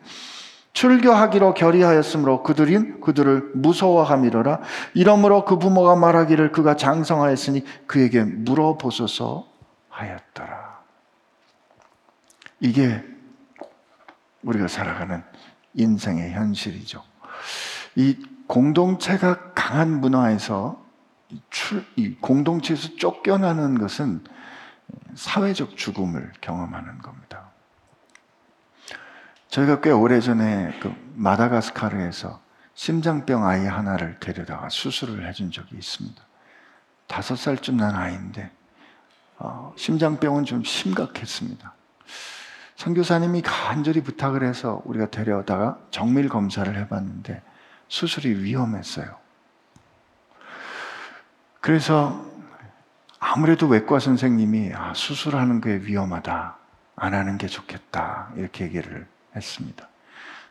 출교하기로 0.78 1.54
결의하였으므로 1.54 2.44
그들인 2.44 3.00
그들을 3.00 3.50
무서워함이로라 3.54 4.60
이러므로 4.94 5.44
그 5.44 5.58
부모가 5.58 5.96
말하기를 5.96 6.52
그가 6.52 6.76
장성하였으니 6.76 7.64
그에게 7.88 8.22
물어보소서 8.22 9.48
하였더라. 9.88 10.78
이게 12.60 13.04
우리가 14.42 14.68
살아가는 14.68 15.24
인생의 15.74 16.30
현실이죠. 16.30 17.02
이 17.96 18.16
공동체가 18.46 19.52
강한 19.54 20.00
문화에서 20.00 20.80
출, 21.50 21.84
이 21.96 22.14
공동체에서 22.20 22.94
쫓겨나는 22.94 23.78
것은 23.80 24.22
사회적 25.16 25.76
죽음을 25.76 26.32
경험하는 26.40 26.98
겁니다. 26.98 27.47
저희가 29.48 29.80
꽤 29.80 29.90
오래전에 29.90 30.78
그 30.80 30.94
마다가스카르에서 31.14 32.40
심장병 32.74 33.46
아이 33.46 33.66
하나를 33.66 34.18
데려다가 34.20 34.68
수술을 34.68 35.26
해준 35.26 35.50
적이 35.50 35.76
있습니다. 35.76 36.22
다섯 37.06 37.36
살쯤 37.36 37.76
난 37.76 37.94
아이인데 37.94 38.50
어, 39.38 39.72
심장병은 39.76 40.44
좀 40.44 40.62
심각했습니다. 40.62 41.74
선교사님이 42.76 43.42
간절히 43.42 44.02
부탁을 44.02 44.44
해서 44.44 44.82
우리가 44.84 45.10
데려다가 45.10 45.78
정밀 45.90 46.28
검사를 46.28 46.72
해봤는데 46.76 47.42
수술이 47.88 48.44
위험했어요. 48.44 49.16
그래서 51.60 52.24
아무래도 53.18 53.66
외과 53.66 53.98
선생님이 53.98 54.72
아, 54.74 54.94
수술하는 54.94 55.60
게 55.60 55.78
위험하다. 55.78 56.56
안 56.94 57.14
하는 57.14 57.38
게 57.38 57.46
좋겠다. 57.46 58.30
이렇게 58.36 58.64
얘기를 58.64 59.08
했습니다. 59.38 59.88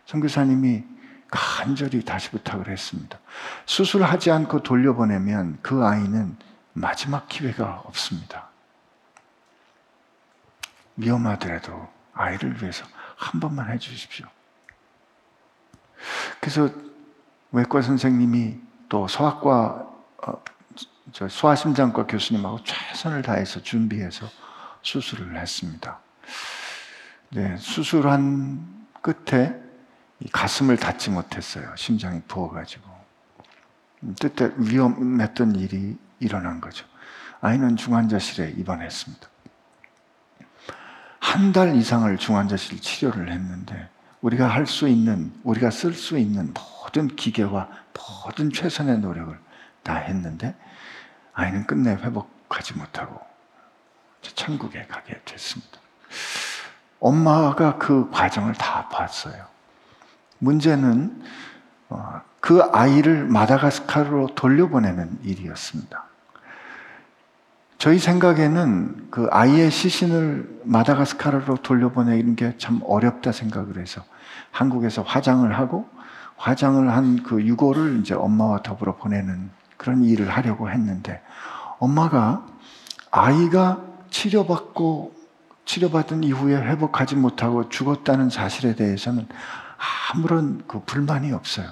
선교사님이 0.05 0.83
간절히 1.29 2.03
다시 2.03 2.31
부탁을 2.31 2.69
했습니다. 2.69 3.19
수술하지 3.65 4.31
않고 4.31 4.63
돌려보내면 4.63 5.59
그 5.61 5.85
아이는 5.85 6.35
마지막 6.73 7.27
기회가 7.27 7.81
없습니다. 7.85 8.49
위험하더라도 10.95 11.87
아이를 12.13 12.61
위해서 12.61 12.85
한 13.15 13.39
번만 13.39 13.71
해주십시오. 13.71 14.25
그래서 16.39 16.69
외과 17.51 17.81
선생님이 17.81 18.59
또 18.89 19.07
소아과 19.07 19.87
어, 20.25 20.43
소아심장과 21.11 22.07
교수님하고 22.07 22.63
최선을 22.63 23.21
다해서 23.21 23.61
준비해서 23.61 24.27
수술을 24.81 25.37
했습니다. 25.37 25.99
네, 27.29 27.57
수술한 27.57 28.76
끝에 29.07 29.55
가슴을 30.33 30.75
닫지 30.75 31.11
못했어요. 31.11 31.73
심장이 31.77 32.21
부어가지고. 32.27 32.85
그때 34.19 34.51
위험했던 34.57 35.55
일이 35.55 35.97
일어난 36.19 36.59
거죠. 36.59 36.85
아이는 37.39 37.77
중환자실에 37.77 38.51
입원했습니다. 38.57 39.27
한 41.19 41.53
달 41.53 41.75
이상을 41.75 42.17
중환자실 42.17 42.81
치료를 42.81 43.31
했는데 43.31 43.89
우리가 44.21 44.47
할 44.47 44.65
수 44.65 44.87
있는, 44.87 45.31
우리가 45.43 45.69
쓸 45.71 45.93
수 45.93 46.17
있는 46.17 46.53
모든 46.53 47.07
기계와 47.15 47.69
모든 48.25 48.51
최선의 48.51 48.99
노력을 48.99 49.37
다 49.83 49.95
했는데 49.95 50.55
아이는 51.33 51.65
끝내 51.65 51.91
회복하지 51.91 52.73
못하고 52.73 53.19
천국에 54.21 54.85
가게 54.87 55.21
됐습니다. 55.25 55.79
엄마가 56.99 57.77
그 57.77 58.09
과정을 58.11 58.53
다 58.53 58.87
봤어요. 58.89 59.45
문제는 60.39 61.21
어, 61.89 62.21
그 62.39 62.61
아이를 62.73 63.25
마다가스카르로 63.25 64.29
돌려보내는 64.35 65.19
일이었습니다. 65.23 66.03
저희 67.77 67.99
생각에는 67.99 69.07
그 69.11 69.27
아이의 69.31 69.69
시신을 69.71 70.61
마다가스카르로 70.63 71.57
돌려보내는 71.57 72.35
게 72.35 72.57
참 72.57 72.81
어렵다 72.83 73.31
생각을 73.31 73.77
해서 73.77 74.03
한국에서 74.51 75.03
화장을 75.03 75.51
하고 75.57 75.87
화장을 76.37 76.91
한 76.91 77.23
그 77.23 77.43
유고를 77.43 77.99
이제 77.99 78.13
엄마와 78.15 78.61
더불어 78.63 78.95
보내는 78.95 79.49
그런 79.77 80.03
일을 80.03 80.29
하려고 80.29 80.69
했는데 80.69 81.21
엄마가 81.79 82.45
아이가 83.11 83.81
치료받고 84.09 85.13
치료받은 85.67 86.23
이후에 86.23 86.55
회복하지 86.55 87.15
못하고 87.15 87.69
죽었다는 87.69 88.29
사실에 88.29 88.73
대해서는 88.73 89.27
아무런 90.11 90.63
그 90.67 90.81
불만이 90.85 91.31
없어요. 91.33 91.67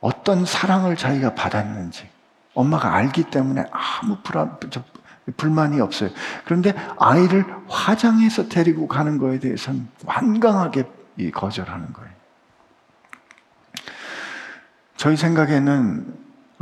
어떤 0.00 0.44
사랑을 0.44 0.96
자기가 0.96 1.34
받았는지 1.34 2.08
엄마가 2.54 2.94
알기 2.94 3.24
때문에 3.24 3.64
아무 3.72 4.18
불안, 4.22 4.58
불만이 5.36 5.80
없어요. 5.80 6.10
그런데 6.44 6.74
아이를 6.98 7.44
화장해서 7.68 8.48
데리고 8.48 8.86
가는 8.86 9.18
거에 9.18 9.40
대해서는 9.40 9.88
완강하게 10.04 10.84
거절하는 11.32 11.92
거예요. 11.92 12.10
저희 14.96 15.16
생각에는 15.16 16.14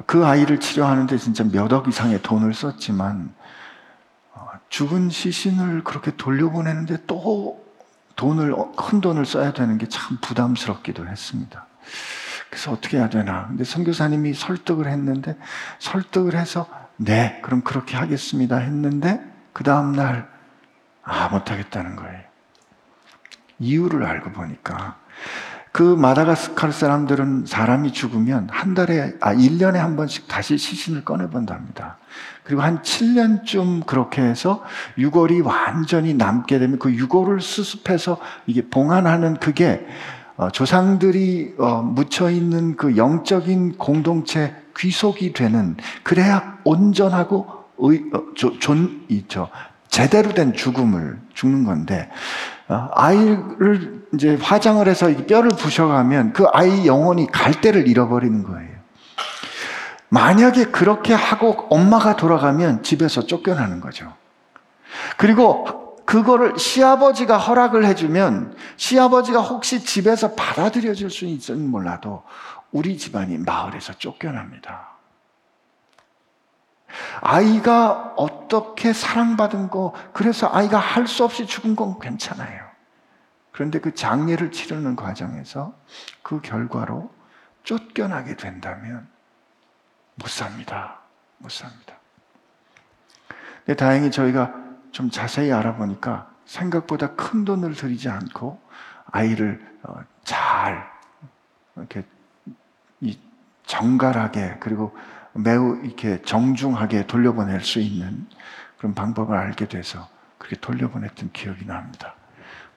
그 0.06 0.24
아이를 0.24 0.60
치료하는데 0.60 1.18
진짜 1.18 1.44
몇 1.44 1.72
억 1.72 1.88
이상의 1.88 2.22
돈을 2.22 2.54
썼지만 2.54 3.34
어, 3.36 3.43
죽은 4.74 5.08
시신을 5.08 5.84
그렇게 5.84 6.16
돌려보내는데 6.16 7.04
또 7.06 7.64
돈을 8.16 8.56
큰 8.76 9.00
돈을 9.00 9.24
써야 9.24 9.52
되는 9.52 9.78
게 9.78 9.86
참 9.86 10.18
부담스럽기도 10.20 11.06
했습니다. 11.06 11.66
그래서 12.50 12.72
어떻게 12.72 12.96
해야 12.96 13.08
되나? 13.08 13.46
근데 13.46 13.62
선교사님이 13.62 14.34
설득을 14.34 14.88
했는데 14.88 15.38
설득을 15.78 16.34
해서 16.34 16.68
네, 16.96 17.38
그럼 17.44 17.62
그렇게 17.62 17.96
하겠습니다 17.96 18.56
했는데 18.56 19.20
그 19.52 19.62
다음 19.62 19.92
날 19.92 20.28
아, 21.04 21.28
못 21.28 21.52
하겠다는 21.52 21.94
거예요. 21.94 22.20
이유를 23.60 24.04
알고 24.04 24.32
보니까 24.32 24.98
그 25.74 25.82
마다가스카르 25.82 26.70
사람들은 26.70 27.46
사람이 27.46 27.92
죽으면 27.92 28.46
한 28.48 28.74
달에, 28.74 29.14
아, 29.20 29.34
1년에 29.34 29.72
한 29.74 29.96
번씩 29.96 30.28
다시 30.28 30.56
시신을 30.56 31.04
꺼내본답니다. 31.04 31.98
그리고 32.44 32.62
한 32.62 32.80
7년쯤 32.80 33.84
그렇게 33.84 34.22
해서 34.22 34.62
유골이 34.98 35.40
완전히 35.40 36.14
남게 36.14 36.60
되면 36.60 36.78
그 36.78 36.92
유골을 36.94 37.40
수습해서 37.40 38.20
이게 38.46 38.68
봉안하는 38.68 39.38
그게 39.40 39.84
어, 40.36 40.48
조상들이 40.48 41.56
어, 41.58 41.82
묻혀 41.82 42.30
있는 42.30 42.76
그 42.76 42.96
영적인 42.96 43.76
공동체 43.76 44.54
귀속이 44.78 45.32
되는 45.32 45.76
그래야 46.04 46.56
온전하고 46.62 47.48
의, 47.78 48.04
어, 48.14 48.22
조, 48.36 48.56
존 48.60 49.04
있죠. 49.08 49.48
제대로 49.88 50.34
된 50.34 50.52
죽음을 50.52 51.18
죽는 51.34 51.64
건데 51.64 52.10
어, 52.10 52.53
아이를 52.68 54.06
이제 54.14 54.36
화장을 54.40 54.86
해서 54.86 55.14
뼈를 55.26 55.50
부셔가면 55.50 56.32
그 56.32 56.46
아이 56.52 56.86
영혼이 56.86 57.26
갈대를 57.26 57.88
잃어버리는 57.88 58.42
거예요. 58.42 58.74
만약에 60.08 60.66
그렇게 60.66 61.12
하고 61.12 61.66
엄마가 61.70 62.16
돌아가면 62.16 62.82
집에서 62.82 63.26
쫓겨나는 63.26 63.80
거죠. 63.80 64.12
그리고 65.16 65.96
그거를 66.06 66.58
시아버지가 66.58 67.38
허락을 67.38 67.84
해주면 67.86 68.54
시아버지가 68.76 69.40
혹시 69.40 69.84
집에서 69.84 70.34
받아들여 70.34 70.94
줄수 70.94 71.24
있을지 71.24 71.52
몰라도 71.54 72.22
우리 72.70 72.96
집안이 72.96 73.38
마을에서 73.38 73.94
쫓겨납니다. 73.94 74.93
아이가 77.20 78.14
어떻게 78.16 78.92
사랑받은 78.92 79.68
거, 79.68 79.94
그래서 80.12 80.48
아이가 80.52 80.78
할 80.78 81.06
수 81.06 81.24
없이 81.24 81.46
죽은 81.46 81.76
건 81.76 81.98
괜찮아요. 81.98 82.64
그런데 83.52 83.78
그 83.78 83.94
장례를 83.94 84.50
치르는 84.50 84.96
과정에서 84.96 85.74
그 86.22 86.40
결과로 86.40 87.10
쫓겨나게 87.62 88.36
된다면 88.36 89.06
못 90.16 90.28
삽니다. 90.28 90.98
못 91.38 91.50
삽니다. 91.50 91.94
근데 93.64 93.76
다행히 93.76 94.10
저희가 94.10 94.54
좀 94.92 95.10
자세히 95.10 95.52
알아보니까 95.52 96.30
생각보다 96.46 97.14
큰 97.14 97.44
돈을 97.44 97.74
들이지 97.74 98.08
않고 98.08 98.60
아이를 99.10 99.78
어, 99.82 100.00
잘 100.24 100.90
이렇게 101.76 102.04
정갈하게 103.66 104.56
그리고 104.60 104.96
매우 105.34 105.84
이렇게 105.84 106.22
정중하게 106.22 107.06
돌려보낼 107.06 107.60
수 107.60 107.80
있는 107.80 108.26
그런 108.78 108.94
방법을 108.94 109.36
알게 109.36 109.66
돼서 109.68 110.08
그렇게 110.38 110.56
돌려보냈던 110.56 111.30
기억이 111.32 111.66
납니다. 111.66 112.14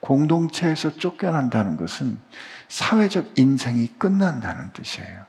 공동체에서 0.00 0.96
쫓겨난다는 0.96 1.76
것은 1.76 2.18
사회적 2.68 3.38
인생이 3.38 3.88
끝난다는 3.98 4.72
뜻이에요. 4.72 5.26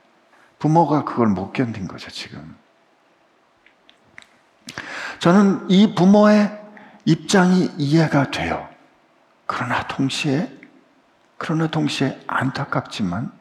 부모가 0.58 1.04
그걸 1.04 1.28
못 1.28 1.52
견딘 1.52 1.88
거죠, 1.88 2.10
지금. 2.10 2.56
저는 5.18 5.68
이 5.70 5.94
부모의 5.94 6.58
입장이 7.04 7.70
이해가 7.78 8.30
돼요. 8.30 8.68
그러나 9.46 9.86
동시에, 9.86 10.50
그러나 11.38 11.66
동시에 11.66 12.20
안타깝지만 12.26 13.32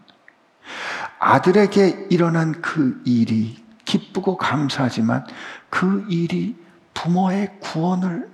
아들에게 1.19 2.08
일어난 2.10 2.62
그 2.62 3.02
일이 3.06 3.63
기쁘고 3.89 4.38
감사하지만 4.38 5.25
그 5.71 6.06
일이 6.10 6.56
부모의 6.93 7.60
구원을 7.60 8.32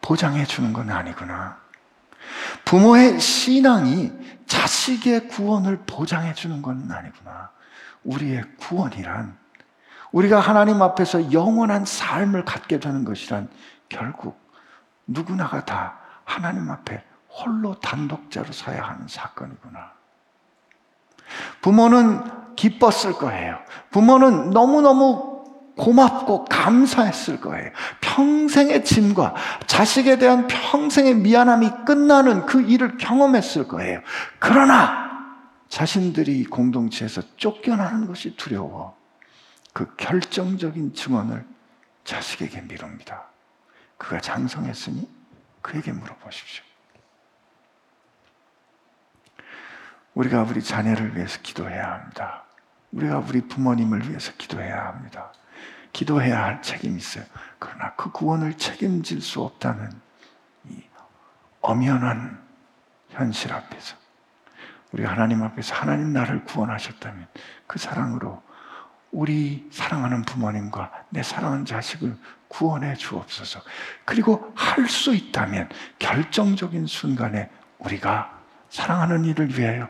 보장해 0.00 0.46
주는 0.46 0.72
건 0.72 0.88
아니구나. 0.88 1.58
부모의 2.64 3.20
신앙이 3.20 4.10
자식의 4.46 5.28
구원을 5.28 5.80
보장해 5.86 6.32
주는 6.32 6.62
건 6.62 6.90
아니구나. 6.90 7.50
우리의 8.04 8.42
구원이란 8.58 9.36
우리가 10.12 10.40
하나님 10.40 10.80
앞에서 10.80 11.30
영원한 11.30 11.84
삶을 11.84 12.46
갖게 12.46 12.80
되는 12.80 13.04
것이란 13.04 13.50
결국 13.90 14.40
누구나가 15.06 15.66
다 15.66 15.98
하나님 16.24 16.70
앞에 16.70 17.04
홀로 17.28 17.78
단독자로 17.80 18.52
서야 18.52 18.82
하는 18.82 19.08
사건이구나. 19.08 19.92
부모는 21.60 22.47
기뻤을 22.58 23.12
거예요. 23.14 23.58
부모는 23.90 24.50
너무너무 24.50 25.44
고맙고 25.76 26.46
감사했을 26.46 27.40
거예요. 27.40 27.70
평생의 28.00 28.84
짐과 28.84 29.36
자식에 29.68 30.18
대한 30.18 30.48
평생의 30.48 31.14
미안함이 31.14 31.70
끝나는 31.86 32.46
그 32.46 32.60
일을 32.62 32.98
경험했을 32.98 33.68
거예요. 33.68 34.00
그러나 34.40 35.08
자신들이 35.68 36.44
공동체에서 36.46 37.22
쫓겨나는 37.36 38.08
것이 38.08 38.36
두려워 38.36 38.96
그 39.72 39.94
결정적인 39.94 40.94
증언을 40.94 41.46
자식에게 42.02 42.62
미룹니다. 42.62 43.28
그가 43.98 44.18
장성했으니 44.18 45.08
그에게 45.62 45.92
물어보십시오. 45.92 46.64
우리가 50.14 50.42
우리 50.42 50.60
자녀를 50.60 51.14
위해서 51.14 51.38
기도해야 51.40 51.92
합니다. 51.92 52.47
우리가 52.92 53.18
우리 53.18 53.40
부모님을 53.42 54.08
위해서 54.08 54.32
기도해야 54.38 54.86
합니다. 54.86 55.32
기도해야 55.92 56.44
할 56.44 56.62
책임이 56.62 56.96
있어요. 56.96 57.24
그러나 57.58 57.94
그 57.94 58.10
구원을 58.10 58.54
책임질 58.54 59.20
수 59.20 59.42
없다는 59.42 59.90
이 60.68 60.82
엄연한 61.60 62.40
현실 63.10 63.52
앞에서 63.52 63.96
우리가 64.92 65.10
하나님 65.10 65.42
앞에서 65.42 65.74
하나님 65.74 66.12
나를 66.12 66.44
구원하셨다면 66.44 67.26
그 67.66 67.78
사랑으로 67.78 68.42
우리 69.10 69.68
사랑하는 69.72 70.22
부모님과 70.22 71.06
내 71.10 71.22
사랑하는 71.22 71.64
자식을 71.64 72.16
구원해 72.48 72.94
주옵소서. 72.94 73.60
그리고 74.04 74.52
할 74.54 74.88
수 74.88 75.14
있다면 75.14 75.68
결정적인 75.98 76.86
순간에 76.86 77.50
우리가 77.78 78.38
사랑하는 78.70 79.24
이를 79.24 79.58
위하여 79.58 79.88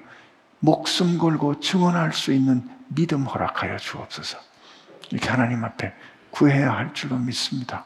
목숨 0.60 1.18
걸고 1.18 1.60
증언할 1.60 2.12
수 2.12 2.32
있는 2.32 2.68
믿음 2.88 3.24
허락하여 3.24 3.76
주옵소서. 3.76 4.38
이렇게 5.10 5.28
하나님 5.28 5.64
앞에 5.64 5.92
구해야 6.30 6.72
할 6.72 6.92
줄로 6.94 7.16
믿습니다. 7.16 7.84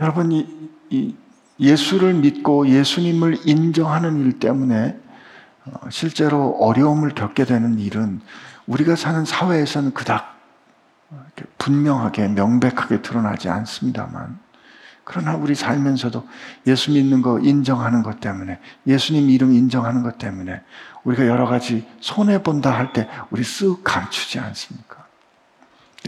여러분, 0.00 0.32
이, 0.32 0.46
이 0.90 1.14
예수를 1.58 2.14
믿고 2.14 2.68
예수님을 2.68 3.38
인정하는 3.44 4.20
일 4.20 4.38
때문에 4.38 4.98
어, 5.66 5.90
실제로 5.90 6.56
어려움을 6.60 7.10
겪게 7.10 7.44
되는 7.44 7.78
일은 7.78 8.20
우리가 8.66 8.96
사는 8.96 9.24
사회에서는 9.24 9.92
그닥 9.92 10.38
분명하게 11.58 12.28
명백하게 12.28 13.02
드러나지 13.02 13.48
않습니다만 13.48 14.38
그러나 15.04 15.34
우리 15.34 15.54
살면서도 15.54 16.26
예수 16.68 16.92
믿는 16.92 17.20
거 17.20 17.40
인정하는 17.40 18.02
것 18.02 18.20
때문에 18.20 18.60
예수님 18.86 19.28
이름 19.28 19.52
인정하는 19.52 20.02
것 20.02 20.18
때문에 20.18 20.62
우리가 21.04 21.26
여러 21.26 21.46
가지 21.46 21.86
손해 22.00 22.42
본다 22.42 22.70
할 22.70 22.92
때 22.92 23.08
우리 23.30 23.42
쓱 23.42 23.82
감추지 23.84 24.38
않습니까? 24.38 25.06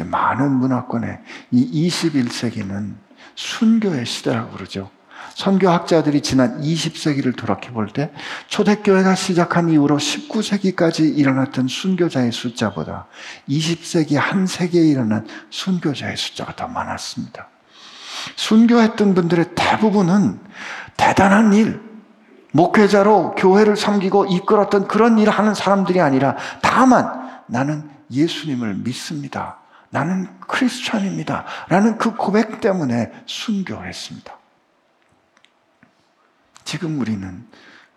많은 0.05 0.50
문화권의 0.52 1.18
이 1.50 1.88
21세기는 1.88 2.94
순교의 3.35 4.07
시대라고 4.07 4.52
그러죠. 4.52 4.90
선교학자들이 5.35 6.20
지난 6.20 6.61
20세기를 6.61 7.37
돌아해 7.37 7.72
볼때 7.72 8.12
초대교회가 8.48 9.14
시작한 9.14 9.70
이후로 9.70 9.96
19세기까지 9.96 11.16
일어났던 11.16 11.68
순교자의 11.68 12.33
숫자보다 12.33 13.07
20세기 13.48 14.16
한 14.16 14.46
세기에 14.46 14.83
일어난 14.83 15.26
순교자의 15.50 16.16
숫자가 16.16 16.57
더 16.57 16.68
많았습니다. 16.68 17.48
순교했던 18.37 19.14
분들의 19.14 19.55
대부분은 19.55 20.40
대단한 20.96 21.52
일, 21.55 21.81
목회자로 22.52 23.34
교회를 23.34 23.76
섬기고 23.76 24.26
이끌었던 24.26 24.86
그런 24.86 25.18
일을 25.18 25.32
하는 25.32 25.54
사람들이 25.54 26.00
아니라 26.00 26.36
다만 26.62 27.42
나는 27.46 27.90
예수님을 28.10 28.74
믿습니다. 28.76 29.58
나는 29.90 30.28
크리스천입니다. 30.40 31.44
라는 31.68 31.98
그 31.98 32.14
고백 32.14 32.60
때문에 32.60 33.12
순교했습니다. 33.26 34.38
지금 36.64 37.00
우리는 37.00 37.46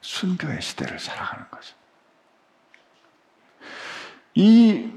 순교의 0.02 0.62
시대를 0.62 1.00
살아가는 1.00 1.46
거죠. 1.50 1.76
이 4.34 4.92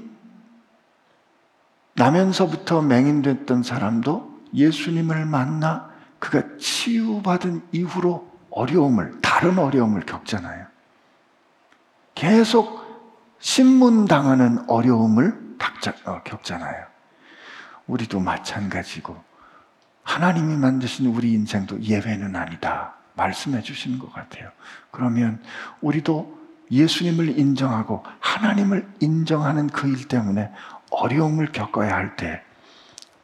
나면서부터 1.93 2.81
맹인됐던 2.81 3.63
사람도 3.63 4.41
예수님을 4.53 5.25
만나 5.25 5.89
그가 6.19 6.43
치유받은 6.57 7.63
이후로 7.71 8.28
어려움을, 8.59 9.21
다른 9.21 9.57
어려움을 9.57 10.05
겪잖아요. 10.05 10.65
계속 12.13 12.79
신문당하는 13.39 14.69
어려움을 14.69 15.49
어, 16.05 16.21
겪잖아요. 16.23 16.85
우리도 17.87 18.19
마찬가지고, 18.19 19.15
하나님이 20.03 20.57
만드신 20.57 21.05
우리 21.07 21.31
인생도 21.33 21.81
예외는 21.81 22.35
아니다. 22.35 22.95
말씀해 23.15 23.61
주시는 23.61 23.97
것 23.99 24.11
같아요. 24.11 24.49
그러면 24.91 25.41
우리도 25.81 26.37
예수님을 26.71 27.39
인정하고 27.39 28.03
하나님을 28.19 28.87
인정하는 28.99 29.67
그 29.67 29.87
일 29.87 30.07
때문에 30.07 30.51
어려움을 30.91 31.51
겪어야 31.51 31.95
할 31.95 32.15
때 32.15 32.41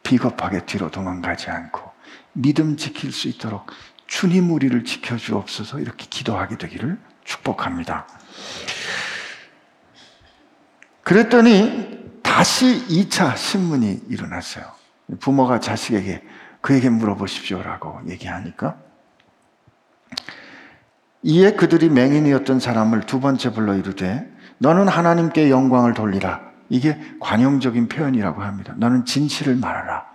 비겁하게 0.04 0.66
뒤로 0.66 0.90
도망가지 0.92 1.50
않고 1.50 1.92
믿음 2.34 2.76
지킬 2.78 3.12
수 3.12 3.28
있도록 3.28 3.68
주님 4.08 4.52
우리를 4.52 4.84
지켜주옵소서 4.84 5.80
이렇게 5.80 6.06
기도하게 6.10 6.58
되기를 6.58 6.98
축복합니다. 7.24 8.08
그랬더니 11.04 12.22
다시 12.22 12.86
2차 12.88 13.38
신문이 13.38 14.02
일어났어요. 14.10 14.66
부모가 15.20 15.60
자식에게 15.60 16.24
그에게 16.62 16.90
물어보십시오라고 16.90 18.02
얘기하니까 18.10 18.78
이에 21.22 21.54
그들이 21.54 21.90
맹인이었던 21.90 22.60
사람을 22.60 23.02
두 23.02 23.20
번째 23.20 23.52
불러 23.52 23.76
이르되 23.76 24.28
너는 24.58 24.88
하나님께 24.88 25.50
영광을 25.50 25.94
돌리라. 25.94 26.42
이게 26.70 27.00
관용적인 27.20 27.88
표현이라고 27.88 28.42
합니다. 28.42 28.74
너는 28.78 29.06
진실을 29.06 29.56
말하라. 29.56 30.06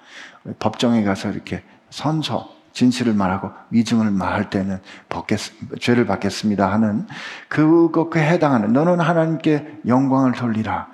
법정에 0.59 1.03
가서 1.05 1.31
이렇게 1.31 1.63
선서 1.91 2.60
진실을 2.73 3.15
말하고 3.15 3.51
위증을 3.71 4.11
말할 4.11 4.51
때는 4.51 4.81
벗겠, 5.09 5.39
죄를 5.81 6.07
받겠습니다 6.07 6.71
하는 6.71 7.07
그것에 7.49 8.21
해당하는 8.21 8.73
너는 8.73 9.01
하나님께 9.01 9.81
영광을 9.87 10.33
돌리라. 10.33 10.89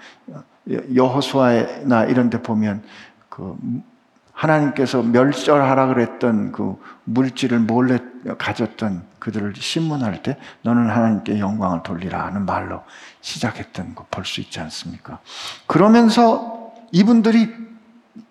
여호수아나 0.95 2.05
이런 2.05 2.29
데 2.31 2.43
보면 2.43 2.83
그 3.29 3.57
하나님께서 4.33 5.03
멸절하라 5.03 5.87
그랬던 5.87 6.53
그 6.53 6.77
물질을 7.05 7.61
몰래 7.61 7.99
가졌던 8.37 9.05
그들을 9.19 9.55
신문할 9.57 10.23
때 10.23 10.37
너는 10.63 10.91
하나님께 10.91 11.39
영광을 11.39 11.83
돌리라 11.83 12.27
하는 12.27 12.45
말로 12.45 12.83
시작했던 13.21 13.95
거 13.95 14.07
볼 14.11 14.25
수 14.25 14.41
있지 14.41 14.61
않습니까? 14.61 15.21
그러면서 15.67 16.73
이분들이 16.93 17.49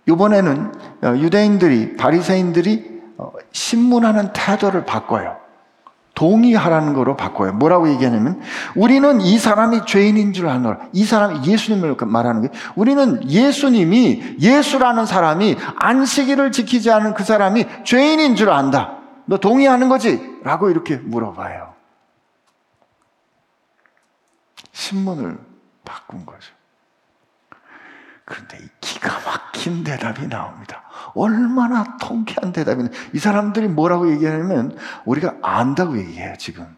이번에는 0.07 0.73
유대인들이 1.19 1.97
바리새인들이 1.97 2.94
어, 2.94 2.94
신문하는 3.51 4.33
태도를 4.33 4.85
바꿔요. 4.85 5.37
동의하라는 6.15 6.93
거로 6.93 7.15
바꿔요. 7.17 7.53
뭐라고 7.53 7.89
얘기하냐면 7.89 8.41
우리는 8.75 9.19
이 9.21 9.37
사람이 9.37 9.85
죄인인 9.85 10.33
줄 10.33 10.47
아노라. 10.47 10.79
이 10.93 11.03
사람이 11.03 11.45
예수님을 11.45 11.97
말하는 11.99 12.43
게 12.43 12.49
우리는 12.75 13.29
예수님이 13.29 14.37
예수라는 14.39 15.05
사람이 15.05 15.57
안식일을 15.75 16.53
지키지 16.53 16.89
않은 16.89 17.13
그 17.13 17.23
사람이 17.23 17.65
죄인인 17.83 18.35
줄 18.35 18.49
안다. 18.49 18.97
너 19.25 19.37
동의하는 19.37 19.89
거지? 19.89 20.21
라고 20.43 20.69
이렇게 20.69 20.95
물어봐요. 20.95 21.73
신문을 24.71 25.37
바꾼 25.83 26.25
거죠. 26.25 26.53
그런데 28.25 28.57
이 28.57 28.67
기가 28.81 29.19
막힌 29.23 29.83
대답이 29.83 30.27
나옵니다. 30.27 30.83
얼마나 31.13 31.97
통쾌한 31.97 32.51
대답이냐. 32.51 32.89
이 33.13 33.19
사람들이 33.19 33.67
뭐라고 33.67 34.11
얘기하냐면 34.11 34.75
우리가 35.05 35.35
안다고 35.43 35.97
얘기해요, 35.97 36.33
지금. 36.37 36.75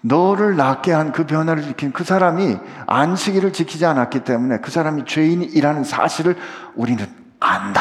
너를 0.00 0.56
낫게 0.56 0.92
한 0.92 1.12
그 1.12 1.26
변화를 1.26 1.64
일으킨 1.64 1.92
그 1.92 2.04
사람이 2.04 2.58
안식일을 2.86 3.52
지키지 3.52 3.86
않았기 3.86 4.24
때문에 4.24 4.58
그 4.58 4.70
사람이 4.70 5.04
죄인이라는 5.06 5.84
사실을 5.84 6.36
우리는 6.74 7.06
안다. 7.40 7.80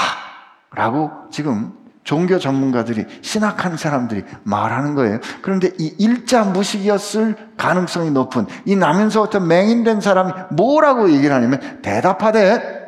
라고 0.72 1.12
지금 1.32 1.74
종교 2.04 2.38
전문가들이 2.38 3.06
신학한 3.22 3.78
사람들이 3.78 4.24
말하는 4.44 4.96
거예요. 4.96 5.20
그런데 5.42 5.72
이 5.78 5.96
일자 5.98 6.44
무식이었을 6.44 7.36
가능성이 7.58 8.12
높은 8.12 8.46
이 8.66 8.76
나면서부터 8.76 9.40
맹인된 9.40 10.02
사람이 10.02 10.32
뭐라고 10.52 11.10
얘기를 11.12 11.34
하냐면 11.34 11.80
대답하되 11.82 12.84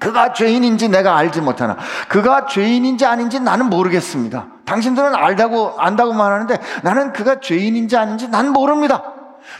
그가 0.00 0.32
죄인인지 0.32 0.88
내가 0.88 1.16
알지 1.16 1.40
못하나 1.40 1.76
그가 2.08 2.46
죄인인지 2.46 3.04
아닌지 3.04 3.40
나는 3.40 3.66
모르겠습니다. 3.66 4.46
당신들은 4.64 5.14
알다고 5.14 5.74
안다고 5.78 6.12
말하는데 6.12 6.60
나는 6.82 7.12
그가 7.12 7.40
죄인인지 7.40 7.96
아닌지 7.96 8.28
난 8.28 8.50
모릅니다. 8.50 9.02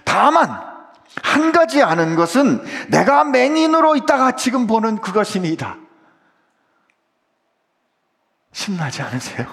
다만 0.05 0.49
한 1.23 1.51
가지 1.51 1.83
아는 1.83 2.15
것은 2.15 2.63
내가 2.89 3.25
맹인으로 3.25 3.97
있다가 3.97 4.33
지금 4.33 4.67
보는 4.67 4.99
그것입니다. 4.99 5.77
신나지 8.53 9.03
않으세요? 9.03 9.47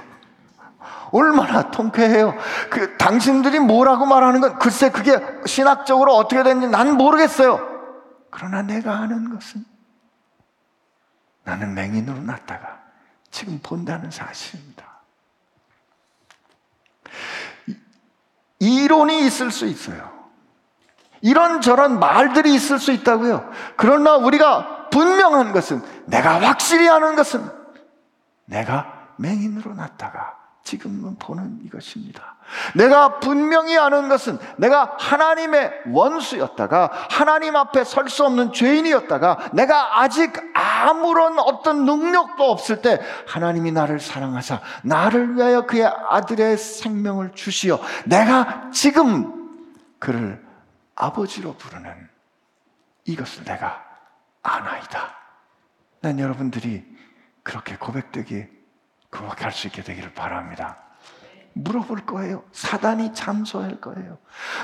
얼마나 1.12 1.72
통쾌해요. 1.72 2.36
그 2.70 2.98
당신들이 2.98 3.60
뭐라고 3.60 4.06
말하는 4.06 4.42
건 4.42 4.60
글쎄 4.60 4.90
그게 4.90 5.20
신학적으로 5.46 6.16
어떻게 6.16 6.44
되는지 6.44 6.68
난 6.68 6.98
모르겠어요. 6.98 7.76
그러나 8.30 8.62
내가 8.62 8.98
아는 8.98 9.34
것은 9.34 9.64
나는 11.44 11.74
맹인으로 11.74 12.22
났다가 12.22 12.80
지금 13.32 13.60
본다는 13.62 14.12
사실입니다. 14.12 14.84
이론이 18.60 19.26
있을 19.26 19.52
수 19.52 19.66
있어요. 19.66 20.12
이런저런 21.22 22.00
말들이 22.00 22.54
있을 22.54 22.80
수 22.80 22.92
있다고요. 22.92 23.50
그러나 23.78 24.16
우리가 24.16 24.90
분명한 24.90 25.54
것은 25.54 25.82
내가 26.06 26.42
확실히 26.42 26.90
아는 26.90 27.16
것은 27.16 27.55
내가 28.46 29.10
맹인으로 29.18 29.74
났다가 29.74 30.38
지금은 30.64 31.18
보는 31.20 31.60
이것입니다. 31.64 32.36
내가 32.76 33.20
분명히 33.20 33.78
아는 33.78 34.10
것은 34.10 34.40
내가 34.58 34.96
하나님의 34.98 35.72
원수였다가 35.92 36.90
하나님 37.10 37.56
앞에 37.56 37.84
설 37.84 38.10
수 38.10 38.26
없는 38.26 38.52
죄인이었다가 38.52 39.52
내가 39.54 40.02
아직 40.02 40.34
아무런 40.56 41.38
어떤 41.40 41.86
능력도 41.86 42.44
없을 42.44 42.82
때 42.82 43.00
하나님이 43.28 43.72
나를 43.72 44.00
사랑하사 44.00 44.60
나를 44.84 45.36
위하여 45.36 45.66
그의 45.68 45.86
아들의 45.86 46.58
생명을 46.58 47.34
주시어 47.34 47.80
내가 48.06 48.70
지금 48.72 49.54
그를 50.00 50.44
아버지로 50.96 51.54
부르는 51.56 52.10
이것을 53.06 53.44
내가 53.44 53.84
아나이다. 54.42 55.16
난 56.02 56.20
여러분들이 56.20 56.95
그렇게 57.46 57.78
고백되기 57.78 58.44
그렇게 59.10 59.44
할수 59.44 59.68
있게 59.68 59.84
되기를 59.84 60.14
바랍니다. 60.14 60.78
물어볼 61.54 62.06
거예요. 62.06 62.44
사단이 62.52 63.14
참소할 63.14 63.80
거예요. 63.80 64.18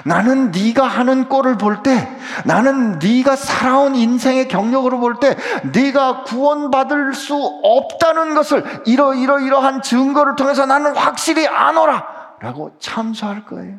나는 0.03 0.51
네가 0.51 0.85
하는 0.85 1.29
꼴을 1.29 1.57
볼 1.57 1.83
때, 1.83 2.09
나는 2.43 2.99
네가 2.99 3.37
살아온 3.37 3.95
인생의 3.95 4.49
경력으로 4.49 4.99
볼 4.99 5.21
때, 5.21 5.37
네가 5.71 6.23
구원받을 6.23 7.13
수 7.13 7.35
없다는 7.63 8.35
것을 8.35 8.65
이러 8.87 9.13
이러 9.13 9.39
이러한 9.39 9.83
증거를 9.83 10.35
통해서 10.35 10.65
나는 10.65 10.93
확실히 10.93 11.47
아노라 11.47 12.35
라고 12.41 12.75
참소할 12.79 13.45
거예요. 13.45 13.77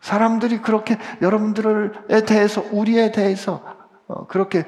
사람들이 0.00 0.60
그렇게 0.60 0.98
여러분들에 1.20 2.24
대해서 2.26 2.62
우리에 2.70 3.10
대해서 3.10 3.64
어, 4.06 4.26
그렇게 4.26 4.66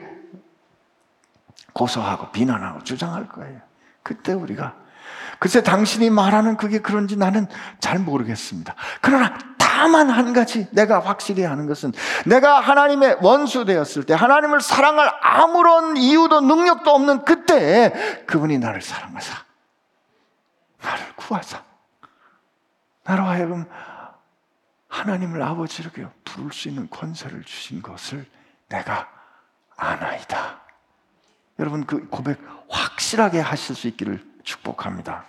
고소하고 1.72 2.30
비난하고 2.30 2.82
주장할 2.84 3.28
거예요. 3.28 3.60
그때 4.02 4.32
우리가 4.32 4.74
글쎄 5.38 5.62
당신이 5.62 6.10
말하는 6.10 6.56
그게 6.56 6.78
그런지 6.78 7.16
나는 7.16 7.46
잘 7.80 7.98
모르겠습니다. 7.98 8.74
그러나 9.00 9.36
다만 9.58 10.10
한 10.10 10.32
가지 10.32 10.68
내가 10.70 11.00
확실히 11.00 11.46
아는 11.46 11.66
것은 11.66 11.92
내가 12.26 12.60
하나님의 12.60 13.18
원수 13.22 13.64
되었을 13.64 14.04
때 14.04 14.14
하나님을 14.14 14.60
사랑할 14.60 15.12
아무런 15.20 15.96
이유도 15.96 16.40
능력도 16.42 16.90
없는 16.90 17.24
그때 17.24 18.24
그분이 18.26 18.58
나를 18.58 18.82
사랑하사 18.82 19.44
나를 20.82 21.04
구하사 21.16 21.62
나로 23.04 23.24
하여금 23.24 23.66
하나님을 24.88 25.42
아버지로 25.42 25.90
부를 26.24 26.52
수 26.52 26.68
있는 26.68 26.88
권세를 26.90 27.42
주신 27.44 27.82
것을 27.82 28.26
내가 28.68 29.08
아나이다. 29.76 30.61
여러분 31.62 31.86
그 31.86 32.08
고백 32.08 32.38
확실하게 32.68 33.38
하실 33.38 33.76
수 33.76 33.86
있기를 33.86 34.20
축복합니다. 34.42 35.24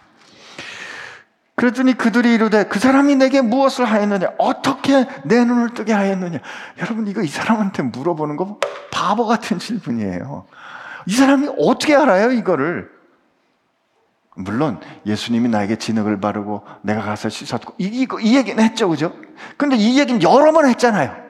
그랬더니 1.56 1.94
그들이 1.94 2.34
이르되 2.34 2.64
그 2.66 2.80
사람이 2.80 3.16
내게 3.18 3.42
무엇을 3.42 3.86
하였느냐? 3.86 4.34
어떻게 4.40 5.06
내 5.26 5.46
눈을 5.46 5.76
뜨게 5.76 5.94
하였느냐? 5.94 6.40
여러분 6.80 7.06
이거 7.08 7.22
이 7.22 7.28
사람한테 7.28 7.84
물어보는 7.84 8.36
거 8.36 8.60
바보 8.92 9.28
같은 9.28 9.60
질문이에요. 9.60 10.48
이 11.06 11.14
사람이 11.14 11.50
어떻게 11.60 11.96
알아요 11.96 12.32
이거를? 12.32 12.90
물론 14.36 14.80
예수님이 15.06 15.50
나에게 15.50 15.76
진흙을 15.76 16.20
바르고 16.20 16.66
내가 16.82 17.04
가서 17.04 17.30
씻었고 17.30 17.76
이, 17.78 17.86
이, 17.86 18.08
이 18.24 18.36
얘기는 18.36 18.62
했죠 18.64 18.90
그죠? 18.90 19.16
근데 19.58 19.76
이 19.76 20.00
얘기는 20.00 20.20
여러 20.24 20.52
번 20.52 20.68
했잖아요 20.68 21.23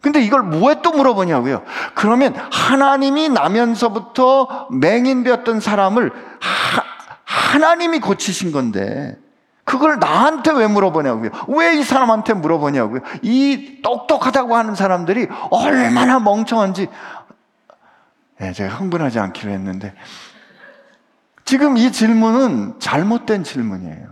근데 0.00 0.20
이걸 0.22 0.42
뭐에 0.42 0.76
또 0.82 0.92
물어보냐고요 0.92 1.62
그러면 1.94 2.34
하나님이 2.34 3.28
나면서부터 3.28 4.68
맹인되었던 4.72 5.60
사람을 5.60 6.10
하, 6.40 6.82
하나님이 7.24 8.00
고치신 8.00 8.52
건데 8.52 9.16
그걸 9.64 9.98
나한테 10.00 10.50
왜 10.52 10.66
물어보냐고요? 10.66 11.30
왜 11.48 11.74
이 11.78 11.82
사람한테 11.84 12.34
물어보냐고요? 12.34 13.02
이 13.22 13.80
똑똑하다고 13.82 14.56
하는 14.56 14.74
사람들이 14.74 15.28
얼마나 15.50 16.18
멍청한지 16.18 16.88
네, 18.38 18.52
제가 18.52 18.74
흥분하지 18.74 19.18
않기로 19.18 19.52
했는데 19.52 19.94
지금 21.44 21.76
이 21.76 21.92
질문은 21.92 22.80
잘못된 22.80 23.44
질문이에요. 23.44 24.06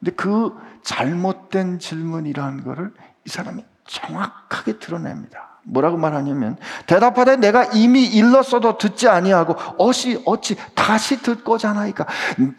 근데 0.00 0.12
그 0.12 0.54
잘못된 0.82 1.78
질문이라는 1.78 2.64
것을 2.64 2.92
이 3.24 3.30
사람이 3.30 3.64
정확하게 3.88 4.78
드러냅니다. 4.78 5.48
뭐라고 5.64 5.98
말하냐면 5.98 6.56
대답하되 6.86 7.36
내가 7.36 7.64
이미 7.64 8.04
일렀어도 8.04 8.78
듣지 8.78 9.06
아니하고 9.08 9.56
어시 9.76 10.22
어찌 10.24 10.56
다시 10.74 11.20
듣고자 11.20 11.70
하나이까 11.70 12.06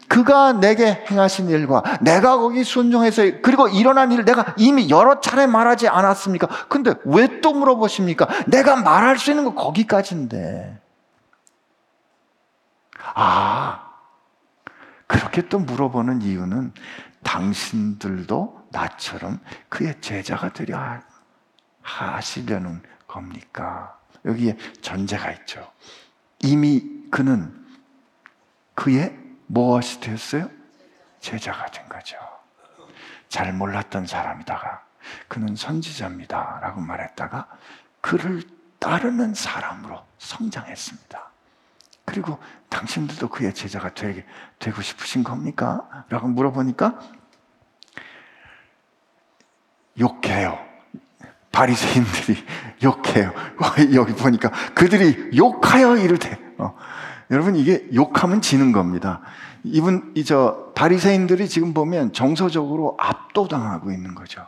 그가 0.08 0.52
내게 0.52 1.04
행하신 1.10 1.48
일과 1.48 1.82
내가 2.00 2.36
거기 2.36 2.62
순종해서 2.62 3.22
그리고 3.42 3.66
일어난 3.68 4.12
일을 4.12 4.24
내가 4.24 4.54
이미 4.58 4.90
여러 4.90 5.20
차례 5.20 5.46
말하지 5.46 5.88
않았습니까? 5.88 6.46
근데 6.68 6.94
왜 7.04 7.40
또 7.40 7.52
물어보십니까? 7.54 8.28
내가 8.48 8.76
말할 8.76 9.18
수 9.18 9.30
있는 9.30 9.44
거 9.44 9.54
거기까지인데 9.54 10.78
아 13.14 13.90
그렇게 15.06 15.48
또 15.48 15.58
물어보는 15.58 16.22
이유는 16.22 16.74
당신들도 17.22 18.68
나처럼 18.70 19.40
그의 19.68 20.00
제자가 20.00 20.52
되려 20.52 20.78
하시려는 21.98 22.82
겁니까? 23.06 23.98
여기에 24.24 24.56
전제가 24.80 25.32
있죠. 25.32 25.70
이미 26.40 27.08
그는 27.10 27.56
그의 28.74 29.16
무엇이 29.46 30.00
되었어요? 30.00 30.48
제자가 31.20 31.66
된 31.66 31.88
거죠. 31.88 32.16
잘 33.28 33.52
몰랐던 33.52 34.06
사람이다가 34.06 34.84
그는 35.28 35.56
선지자입니다. 35.56 36.60
라고 36.62 36.80
말했다가 36.80 37.48
그를 38.00 38.42
따르는 38.78 39.34
사람으로 39.34 40.04
성장했습니다. 40.18 41.30
그리고 42.04 42.38
당신들도 42.68 43.28
그의 43.28 43.54
제자가 43.54 43.94
되게, 43.94 44.26
되고 44.58 44.80
싶으신 44.82 45.22
겁니까? 45.22 46.04
라고 46.08 46.28
물어보니까 46.28 46.98
욕해요. 49.98 50.69
바리새인들이 51.60 52.38
욕해요. 52.82 53.32
여기 53.92 54.14
보니까 54.14 54.50
그들이 54.74 55.36
욕하여 55.36 55.98
이르되 55.98 56.38
어. 56.56 56.74
여러분 57.30 57.54
이게 57.54 57.86
욕하면 57.94 58.40
지는 58.40 58.72
겁니다. 58.72 59.20
이분 59.64 60.12
이 60.14 60.24
저 60.24 60.72
바리새인들이 60.74 61.50
지금 61.50 61.74
보면 61.74 62.14
정서적으로 62.14 62.96
압도당하고 62.98 63.92
있는 63.92 64.14
거죠. 64.14 64.46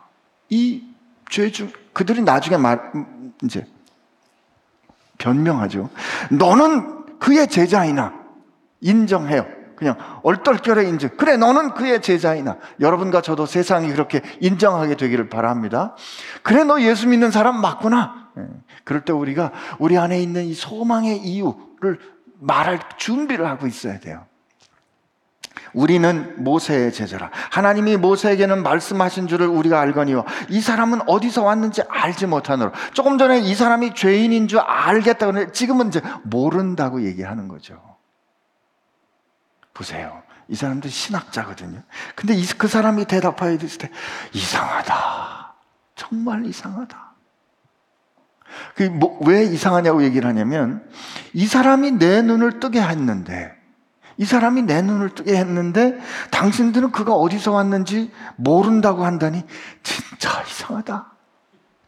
이 0.48 0.84
죄주 1.28 1.70
그들이 1.92 2.22
나중에 2.22 2.56
말 2.56 2.80
이제 3.44 3.66
변명하죠. 5.18 5.90
너는 6.30 7.18
그의 7.18 7.46
제자이나 7.48 8.14
인정해요. 8.80 9.46
그냥 9.82 9.96
얼떨결에 10.22 10.88
인정. 10.88 11.10
그래, 11.16 11.36
너는 11.36 11.74
그의 11.74 12.00
제자이나. 12.00 12.58
여러분과 12.78 13.20
저도 13.20 13.46
세상이 13.46 13.90
그렇게 13.90 14.22
인정하게 14.38 14.94
되기를 14.94 15.28
바랍니다. 15.28 15.96
그래, 16.44 16.62
너 16.62 16.80
예수 16.80 17.08
믿는 17.08 17.32
사람 17.32 17.60
맞구나. 17.60 18.28
예. 18.38 18.42
그럴 18.84 19.04
때 19.04 19.12
우리가 19.12 19.50
우리 19.80 19.98
안에 19.98 20.22
있는 20.22 20.44
이 20.44 20.54
소망의 20.54 21.18
이유를 21.18 21.98
말할 22.38 22.78
준비를 22.96 23.46
하고 23.48 23.66
있어야 23.66 23.98
돼요. 23.98 24.24
우리는 25.74 26.34
모세의 26.44 26.92
제자라. 26.92 27.30
하나님이 27.50 27.96
모세에게는 27.96 28.62
말씀하신 28.62 29.26
줄을 29.26 29.48
우리가 29.48 29.80
알거니와 29.80 30.24
이 30.48 30.60
사람은 30.60 31.00
어디서 31.08 31.42
왔는지 31.42 31.82
알지 31.88 32.26
못하노라. 32.26 32.70
조금 32.92 33.18
전에 33.18 33.40
이 33.40 33.54
사람이 33.54 33.94
죄인인 33.94 34.46
줄 34.46 34.60
알겠다 34.60 35.26
그러는데 35.26 35.52
지금은 35.52 35.88
이제 35.88 36.00
모른다고 36.22 37.02
얘기하는 37.02 37.48
거죠. 37.48 37.91
보세요. 39.74 40.22
이 40.48 40.54
사람들 40.54 40.90
신학자거든요. 40.90 41.82
근데 42.14 42.34
그 42.58 42.68
사람이 42.68 43.06
대답하여 43.06 43.52
있을 43.52 43.78
때 43.78 43.90
이상하다. 44.32 45.54
정말 45.94 46.44
이상하다. 46.46 47.12
그왜 48.74 49.44
이상하냐고 49.44 50.02
얘기를 50.02 50.28
하냐면 50.28 50.86
이 51.32 51.46
사람이 51.46 51.92
내 51.92 52.22
눈을 52.22 52.60
뜨게 52.60 52.82
했는데 52.82 53.52
이 54.18 54.24
사람이 54.24 54.62
내 54.62 54.82
눈을 54.82 55.14
뜨게 55.14 55.36
했는데 55.36 55.98
당신들은 56.30 56.92
그가 56.92 57.14
어디서 57.14 57.52
왔는지 57.52 58.12
모른다고 58.36 59.04
한다니 59.04 59.42
진짜 59.82 60.42
이상하다. 60.42 61.11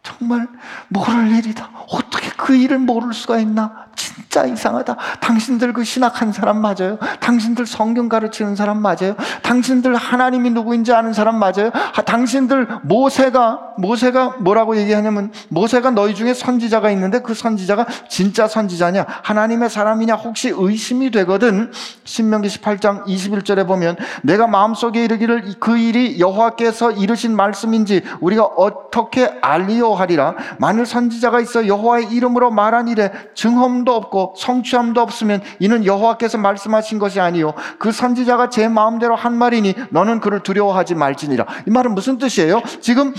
정말 0.05 0.47
모를 0.89 1.33
일이다. 1.33 1.71
어떻게 1.89 2.29
그 2.37 2.55
일을 2.55 2.79
모를 2.79 3.15
수가 3.15 3.39
있나? 3.39 3.85
진짜 3.97 4.45
이상하다. 4.45 4.97
당신들 5.21 5.73
그 5.73 5.83
신학한 5.83 6.33
사람 6.33 6.61
맞아요? 6.61 6.99
당신들 7.21 7.67
성경 7.67 8.09
가르치는 8.09 8.55
사람 8.55 8.83
맞아요? 8.83 9.15
당신들 9.43 9.95
하나님이 9.95 10.51
누구인지 10.51 10.93
아는 10.93 11.15
사람 11.15 11.37
맞아요? 11.37 11.71
당신들 12.05 12.69
모세가 12.83 13.75
모세가 13.79 14.37
뭐라고 14.41 14.77
얘기하냐면 14.77 15.33
모세가 15.49 15.93
너희 15.93 16.15
중에 16.15 16.35
선지자가 16.35 16.91
있는데 16.91 17.21
그 17.21 17.33
선지자가 17.33 17.87
진짜 18.09 18.47
선지자냐? 18.47 19.07
하나님의 19.23 19.71
사람이냐? 19.71 20.17
혹시 20.17 20.53
의심이 20.55 21.11
되거든. 21.13 21.73
신명기 22.05 22.49
18장 22.49 23.07
21절에 23.07 23.67
보면 23.67 23.97
내가 24.23 24.47
마음속에 24.47 25.05
이르기를 25.05 25.55
그 25.61 25.79
일이 25.79 26.21
여호와께서 26.21 26.93
이르신 26.93 27.35
말씀인지 27.35 28.03
우리가 28.21 28.45
어떻게 28.45 29.33
알리오 29.41 29.94
하리라. 29.95 30.35
만일 30.59 30.87
선지자가 30.87 31.41
있어 31.41 31.67
여호와의 31.67 32.11
이름으로 32.11 32.51
말한 32.51 32.89
일에 32.89 33.13
증험도 33.35 33.95
없고 33.95 34.35
성취함도 34.37 35.01
없으면 35.01 35.43
이는 35.59 35.85
여호와께서 35.85 36.39
말씀하신 36.39 36.99
것이 36.99 37.21
아니요 37.21 37.55
그 37.79 37.93
선지자가 37.93 38.49
제 38.49 38.69
마음대로 38.69 39.15
한 39.17 39.35
말이니 39.35 39.75
너는 39.91 40.21
그를 40.21 40.41
두려워하지 40.41 40.95
말지니라. 40.95 41.47
이 41.67 41.71
말은 41.71 41.95
무슨 41.95 42.19
뜻이에요? 42.19 42.63
지금 42.81 43.15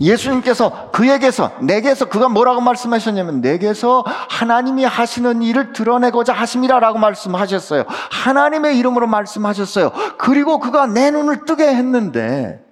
예수님께서 0.00 0.90
그에게서 0.92 1.52
내게서 1.60 2.06
그가 2.06 2.28
뭐라고 2.28 2.60
말씀하셨냐면 2.60 3.40
내게서 3.40 4.04
하나님이 4.06 4.84
하시는 4.84 5.42
일을 5.42 5.72
드러내고자 5.72 6.32
하심이라라고 6.32 6.98
말씀하셨어요. 6.98 7.84
하나님의 8.10 8.78
이름으로 8.78 9.06
말씀하셨어요. 9.06 9.92
그리고 10.16 10.58
그가 10.58 10.86
내 10.86 11.10
눈을 11.10 11.44
뜨게 11.44 11.66
했는데 11.68 12.64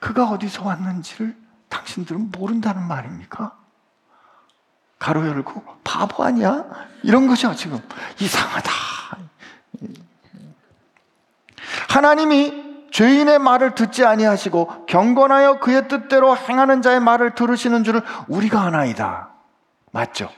그가 0.00 0.30
어디서 0.30 0.64
왔는지를 0.64 1.36
당신들은 1.68 2.30
모른다는 2.30 2.86
말입니까? 2.86 3.56
가로 4.98 5.26
열고 5.26 5.62
바보 5.84 6.24
아니야? 6.24 6.64
이런 7.02 7.26
거죠, 7.26 7.54
지금. 7.54 7.80
이상하다. 8.20 8.70
하나님이 11.88 12.66
죄인의 12.90 13.38
말을 13.38 13.74
듣지 13.74 14.04
아니하시고 14.04 14.86
경건하여 14.86 15.60
그의 15.60 15.88
뜻대로 15.88 16.36
행하는 16.36 16.82
자의 16.82 17.00
말을 17.00 17.34
들으시는 17.34 17.84
줄을 17.84 18.02
우리가 18.28 18.62
아나이다. 18.62 19.30
맞죠? 19.92 20.30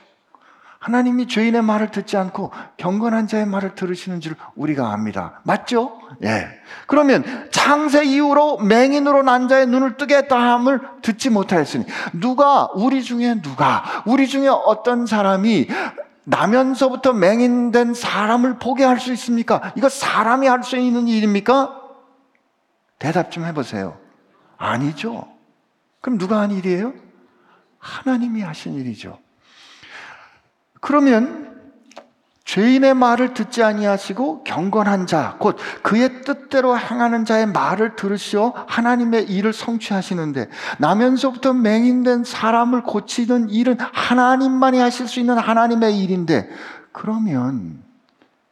하나님이 0.79 1.27
죄인의 1.27 1.61
말을 1.61 1.91
듣지 1.91 2.17
않고 2.17 2.51
경건한 2.77 3.27
자의 3.27 3.45
말을 3.45 3.75
들으시는 3.75 4.21
줄 4.21 4.35
우리가 4.55 4.91
압니다. 4.91 5.41
맞죠? 5.43 5.99
예. 6.23 6.47
그러면 6.87 7.23
창세 7.51 8.03
이후로 8.03 8.57
맹인으로 8.59 9.23
난 9.23 9.47
자의 9.47 9.67
눈을 9.67 9.97
뜨게 9.97 10.17
했다 10.17 10.37
함을 10.37 10.81
듣지 11.01 11.29
못하였으니 11.29 11.85
누가 12.13 12.69
우리 12.73 13.03
중에 13.03 13.41
누가 13.41 14.03
우리 14.05 14.27
중에 14.27 14.47
어떤 14.47 15.05
사람이 15.05 15.67
나면서부터 16.25 17.13
맹인된 17.13 17.93
사람을 17.93 18.59
보게 18.59 18.83
할 18.83 18.99
수 18.99 19.11
있습니까? 19.13 19.71
이거 19.75 19.87
사람이 19.89 20.47
할 20.47 20.63
수 20.63 20.77
있는 20.77 21.07
일입니까? 21.07 21.79
대답 22.99 23.31
좀 23.31 23.45
해보세요. 23.45 23.97
아니죠. 24.57 25.27
그럼 26.01 26.17
누가 26.17 26.41
한 26.41 26.51
일이에요? 26.51 26.93
하나님이 27.79 28.41
하신 28.41 28.75
일이죠. 28.75 29.17
그러면 30.81 31.48
죄인의 32.49 32.95
말을 32.95 33.35
듣지 33.35 33.61
아니하시고 33.61 34.43
경건한 34.43 35.05
자, 35.05 35.35
곧 35.37 35.55
그의 35.83 36.23
뜻대로 36.23 36.75
행하는 36.75 37.23
자의 37.23 37.45
말을 37.45 37.95
들으시어 37.95 38.65
하나님의 38.67 39.25
일을 39.29 39.53
성취하시는데 39.53 40.49
나면서부터 40.79 41.53
맹인된 41.53 42.23
사람을 42.23 42.81
고치는 42.81 43.51
일은 43.51 43.77
하나님만이 43.79 44.79
하실 44.79 45.07
수 45.07 45.19
있는 45.19 45.37
하나님의 45.37 45.99
일인데 45.99 46.49
그러면 46.91 47.83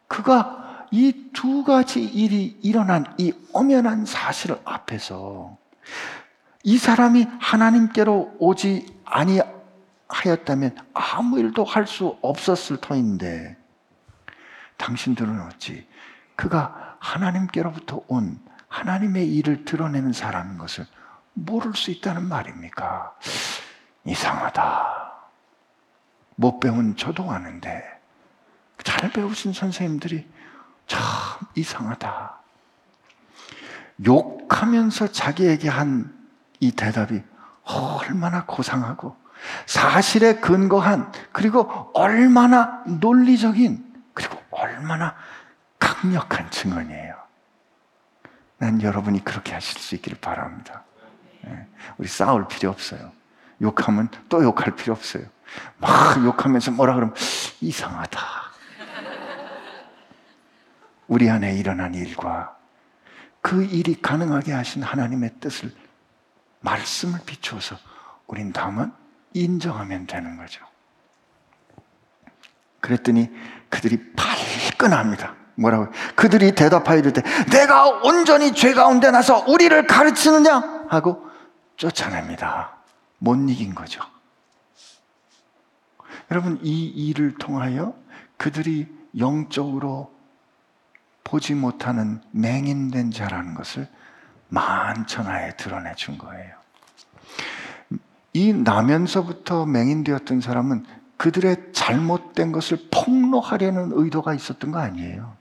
그가 0.08 0.86
이 0.92 1.28
두 1.34 1.64
가지 1.64 2.04
일이 2.04 2.58
일어난 2.62 3.04
이 3.18 3.34
엄연한 3.54 4.06
사실 4.06 4.56
앞에서 4.64 5.58
이 6.64 6.78
사람이 6.78 7.28
하나님께로 7.40 8.36
오지 8.40 8.86
아니하였다면 9.06 10.76
아무 10.94 11.40
일도 11.40 11.64
할 11.64 11.88
수 11.88 12.16
없었을 12.22 12.78
터인데 12.78 13.58
당신들은 14.78 15.42
어찌 15.48 15.88
그가 16.36 16.98
하나님께로부터 17.00 18.04
온 18.08 18.40
하나님의 18.68 19.34
일을 19.36 19.66
드러내는 19.66 20.14
사람인 20.14 20.58
것을 20.58 20.86
모를 21.34 21.74
수 21.76 21.92
있다는 21.92 22.28
말입니까? 22.28 23.16
이상하다. 24.06 25.14
못 26.36 26.60
배운 26.60 26.96
저도 26.96 27.30
아는데 27.32 27.84
잘 28.84 29.12
배우신 29.12 29.54
선생님들이 29.54 30.28
참 30.86 31.02
이상하다. 31.56 32.38
욕하면서 34.06 35.12
자기에게 35.12 35.70
한 35.70 36.18
이 36.60 36.72
대답이 36.72 37.22
얼마나 37.64 38.46
고상하고 38.46 39.16
사실에 39.66 40.36
근거한 40.36 41.12
그리고 41.32 41.92
얼마나 41.94 42.84
논리적인 42.88 43.87
그리고 44.18 44.42
얼마나 44.50 45.16
강력한 45.78 46.50
증언이에요. 46.50 47.16
난 48.58 48.82
여러분이 48.82 49.24
그렇게 49.24 49.54
하실 49.54 49.80
수 49.80 49.94
있기를 49.94 50.18
바랍니다. 50.20 50.84
예, 51.46 51.68
우리 52.00 52.08
싸울 52.08 52.48
필요 52.48 52.72
없어요. 52.72 53.12
욕하면 53.62 54.10
또 54.28 54.44
욕할 54.44 54.76
필요 54.76 54.94
없어요. 54.94 55.24
막 55.78 56.18
욕하면서 56.26 56.72
뭐라 56.72 56.96
그러면 56.96 57.14
이상하다. 57.62 58.20
우리 61.08 61.30
안에 61.30 61.56
일어난 61.56 61.94
일과 61.94 62.58
그 63.42 63.64
일이 63.64 64.02
가능하게 64.02 64.52
하신 64.52 64.82
하나님의 64.82 65.36
뜻을 65.40 65.72
말씀을 66.62 67.20
비추어서 67.24 67.78
우린 68.26 68.52
다음은 68.52 68.92
인정하면 69.34 70.08
되는 70.08 70.38
거죠. 70.38 70.67
그랬더니 72.88 73.30
그들이 73.68 74.00
발끈합니다. 74.14 75.36
뭐라고? 75.56 75.88
그들이 76.16 76.54
대답하여 76.56 77.00
이르되 77.00 77.22
내가 77.52 77.90
온전히 77.90 78.54
죄 78.54 78.74
가운데 78.74 79.12
나서 79.12 79.44
우리를 79.46 79.86
가르치느냐 79.88 80.86
하고 80.88 81.28
쫓아냅니다. 81.76 82.78
못 83.18 83.36
이긴 83.50 83.76
거죠. 83.76 84.02
여러분 86.32 86.60
이 86.64 86.86
일을 86.86 87.36
통하여 87.38 87.94
그들이 88.38 88.88
영적으로 89.18 90.14
보지 91.26 91.56
못하는 91.56 92.22
맹인된 92.32 93.12
자라는 93.12 93.54
것을 93.54 93.90
만천하에 94.48 95.58
드러내 95.58 95.94
준 95.96 96.18
거예요. 96.18 96.56
이 98.32 98.54
나면서부터 98.54 99.66
맹인되었던 99.66 100.40
사람은 100.40 100.86
그들의 101.18 101.74
잘못된 101.74 102.52
것을 102.52 102.88
폭로하려는 102.92 103.92
의도가 103.94 104.34
있었던 104.34 104.72
거 104.72 104.80
아니에요. 104.80 105.36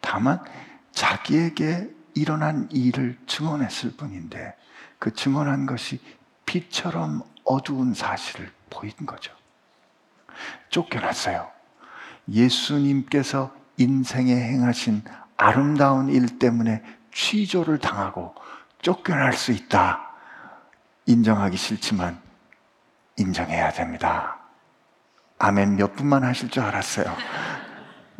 다만 0.00 0.42
자기에게 0.92 1.90
일어난 2.14 2.68
일을 2.72 3.18
증언했을 3.26 3.96
뿐인데 3.96 4.54
그 4.98 5.12
증언한 5.14 5.66
것이 5.66 6.00
빛처럼 6.44 7.22
어두운 7.44 7.94
사실을 7.94 8.50
보인 8.70 8.92
거죠. 9.06 9.32
쫓겨났어요. 10.70 11.50
예수님께서 12.28 13.54
인생에 13.76 14.34
행하신 14.34 15.04
아름다운 15.36 16.08
일 16.08 16.38
때문에 16.38 16.82
취조를 17.12 17.78
당하고 17.78 18.34
쫓겨날 18.82 19.32
수 19.32 19.52
있다. 19.52 20.10
인정하기 21.06 21.56
싫지만 21.56 22.20
인정해야 23.16 23.72
됩니다. 23.72 24.37
아멘 25.38 25.76
몇 25.76 25.94
분만 25.94 26.24
하실 26.24 26.50
줄 26.50 26.62
알았어요. 26.62 27.14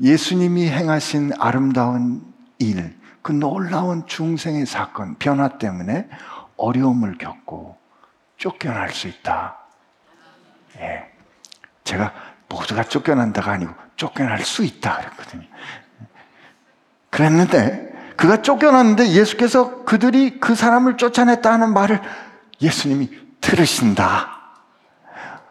예수님이 0.00 0.68
행하신 0.68 1.32
아름다운 1.38 2.22
일, 2.58 2.96
그 3.22 3.32
놀라운 3.32 4.06
중생의 4.06 4.66
사건, 4.66 5.16
변화 5.18 5.58
때문에 5.58 6.08
어려움을 6.56 7.18
겪고 7.18 7.76
쫓겨날 8.36 8.90
수 8.90 9.08
있다. 9.08 9.58
예. 10.78 11.04
제가 11.84 12.12
모두가 12.48 12.84
쫓겨난다가 12.84 13.52
아니고 13.52 13.74
쫓겨날 13.96 14.40
수 14.40 14.64
있다 14.64 14.96
그랬거든요. 14.98 15.46
그랬는데 17.10 17.88
그가 18.16 18.42
쫓겨났는데 18.42 19.08
예수께서 19.10 19.84
그들이 19.84 20.40
그 20.40 20.54
사람을 20.54 20.96
쫓아냈다 20.96 21.52
하는 21.52 21.72
말을 21.72 22.00
예수님이 22.60 23.10
들으신다. 23.40 24.38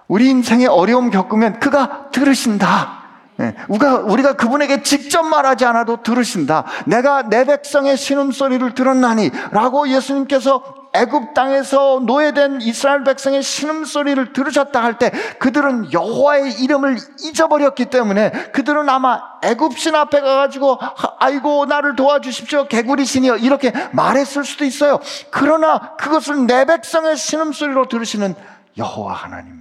우리 0.07 0.29
인생에 0.29 0.67
어려움 0.67 1.09
겪으면 1.09 1.59
그가 1.59 2.09
들으신다. 2.11 2.97
예, 3.39 3.53
우리가, 3.67 3.97
우리가 3.99 4.33
그분에게 4.33 4.81
직접 4.81 5.21
말하지 5.23 5.65
않아도 5.65 6.01
들으신다. 6.01 6.65
내가 6.85 7.29
내 7.29 7.45
백성의 7.45 7.95
신음소리를 7.95 8.73
들었나니 8.73 9.29
라고 9.51 9.87
예수님께서 9.87 10.63
애굽 10.93 11.35
땅에서 11.35 12.01
노예된 12.03 12.61
이스라엘 12.61 13.03
백성의 13.03 13.43
신음소리를 13.43 14.33
들으셨다 14.33 14.81
할 14.81 14.97
때 14.97 15.11
그들은 15.37 15.93
여호와의 15.93 16.53
이름을 16.53 16.97
잊어버렸기 17.23 17.85
때문에 17.85 18.31
그들은 18.51 18.89
아마 18.89 19.21
애굽신 19.43 19.93
앞에 19.93 20.21
가가지고 20.21 20.79
아이고 21.19 21.65
나를 21.67 21.95
도와주십시오 21.95 22.67
개구리신이여 22.67 23.37
이렇게 23.37 23.71
말했을 23.91 24.43
수도 24.43 24.65
있어요. 24.65 24.99
그러나 25.29 25.95
그것을 25.97 26.47
내 26.47 26.65
백성의 26.65 27.15
신음소리로 27.17 27.87
들으시는 27.89 28.33
여호와 28.79 29.13
하나님 29.13 29.56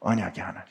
언약의 0.00 0.42
하나님 0.42 0.68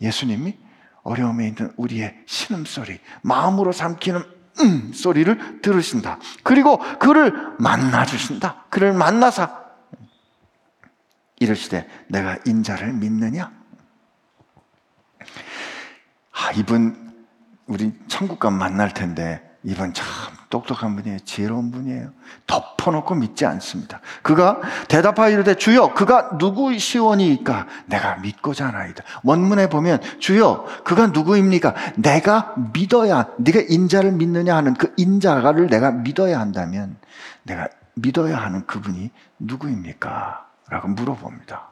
예수님이 0.00 0.56
어려움에 1.02 1.46
있는 1.48 1.72
우리의 1.76 2.22
신음소리 2.26 2.98
마음으로 3.22 3.72
삼키는 3.72 4.22
음 4.60 4.92
소리를 4.92 5.60
들으신다. 5.60 6.18
그리고 6.42 6.78
그를 6.98 7.32
만나 7.58 8.06
주신다. 8.06 8.64
그를 8.70 8.92
만나사 8.92 9.64
이르시되 11.40 11.88
내가 12.08 12.38
인자를 12.46 12.92
믿느냐? 12.92 13.52
아, 16.32 16.52
이분 16.52 17.14
우리 17.66 17.92
천국 18.08 18.38
가 18.38 18.50
만날 18.50 18.92
텐데 18.92 19.42
이분 19.64 19.94
참 19.94 20.06
똑똑한 20.50 20.94
분이에요. 20.94 21.18
지혜로운 21.20 21.70
분이에요. 21.70 22.10
덮어놓고 22.46 23.14
믿지 23.14 23.46
않습니다. 23.46 24.00
그가 24.22 24.60
대답하여 24.88 25.30
이르되 25.30 25.54
주여 25.54 25.94
그가 25.94 26.36
누구 26.38 26.78
시원이니까 26.78 27.66
내가 27.86 28.16
믿고자 28.16 28.68
하나이다. 28.68 29.02
원문에 29.22 29.68
보면 29.68 30.00
주여 30.20 30.66
그가 30.84 31.08
누구입니까? 31.08 31.74
내가 31.96 32.54
믿어야 32.74 33.26
네가 33.38 33.60
인자를 33.68 34.12
믿느냐 34.12 34.54
하는 34.54 34.74
그 34.74 34.92
인자를 34.98 35.68
내가 35.68 35.90
믿어야 35.90 36.38
한다면 36.38 36.96
내가 37.44 37.68
믿어야 37.94 38.36
하는 38.36 38.66
그분이 38.66 39.10
누구입니까? 39.38 40.46
라고 40.68 40.88
물어봅니다. 40.88 41.68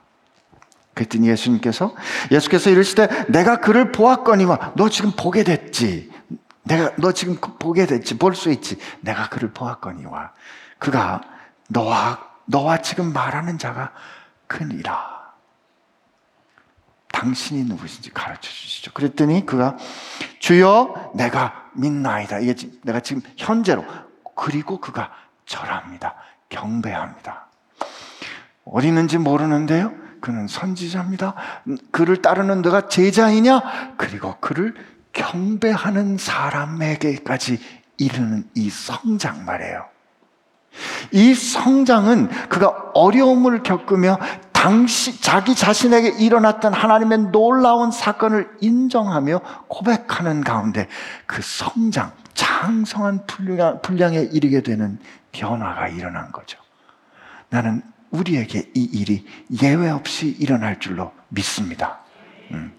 그랬더니 0.95 1.29
예수님께서 1.29 1.95
예수께서 2.31 2.71
이르시되 2.71 3.27
내가 3.29 3.61
그를 3.61 3.93
보았거니와 3.93 4.73
너 4.77 4.89
지금 4.89 5.13
보게 5.13 5.45
됐지. 5.45 6.12
내가 6.65 6.93
너 6.97 7.13
지금 7.13 7.37
보게 7.37 7.87
됐지 7.87 8.19
볼 8.19 8.35
수 8.35 8.51
있지. 8.51 8.79
내가 9.01 9.29
그를 9.29 9.53
보았거니와 9.53 10.33
그가 10.79 11.21
너와 11.69 12.31
너와 12.47 12.83
지금 12.83 13.13
말하는 13.13 13.59
자가 13.59 13.93
크니라. 14.47 15.23
당신이 17.13 17.65
누구신지 17.65 18.11
가르쳐 18.11 18.43
주시죠. 18.43 18.93
그랬더니 18.93 19.47
그가 19.47 19.77
주여 20.39 21.13
내가 21.15 21.71
믿나이다. 21.75 22.41
이게 22.41 22.55
지금 22.55 22.81
내가 22.83 23.01
지금 23.01 23.23
현재로 23.37 23.85
그리고 24.35 24.81
그가 24.81 25.13
절합니다. 25.47 26.15
경배합니다. 26.49 27.47
어디 28.65 28.89
있는지 28.89 29.19
모르는데요. 29.19 29.93
그는 30.21 30.47
선지자입니다. 30.47 31.35
그를 31.91 32.23
따르는 32.23 32.63
너가 32.63 32.89
제자이냐? 32.89 33.95
그리고 33.97 34.37
그를 34.41 34.75
경배하는 35.13 36.19
사람에게까지 36.19 37.59
이르는 37.99 38.49
이 38.55 38.71
성장 38.71 39.45
말이에요. 39.45 39.87
이 41.11 41.35
성장은 41.35 42.29
그가 42.49 42.69
어려움을 42.95 43.63
겪으며 43.63 44.19
당시 44.53 45.21
자기 45.21 45.55
자신에게 45.55 46.25
일어났던 46.25 46.73
하나님의 46.73 47.19
놀라운 47.33 47.91
사건을 47.91 48.49
인정하며 48.61 49.41
고백하는 49.69 50.43
가운데 50.43 50.89
그 51.27 51.43
성장, 51.43 52.13
장성한 52.35 53.27
분량, 53.27 53.83
분량에 53.83 54.21
이르게 54.21 54.63
되는 54.63 54.99
변화가 55.33 55.89
일어난 55.89 56.31
거죠. 56.31 56.59
나는 57.49 57.83
우리에게 58.11 58.71
이 58.75 58.85
일이 58.85 59.27
예외 59.63 59.91
없이 59.91 60.29
일어날 60.39 60.79
줄로 60.79 61.13
믿습니다. 61.29 61.99
음. 62.53 62.73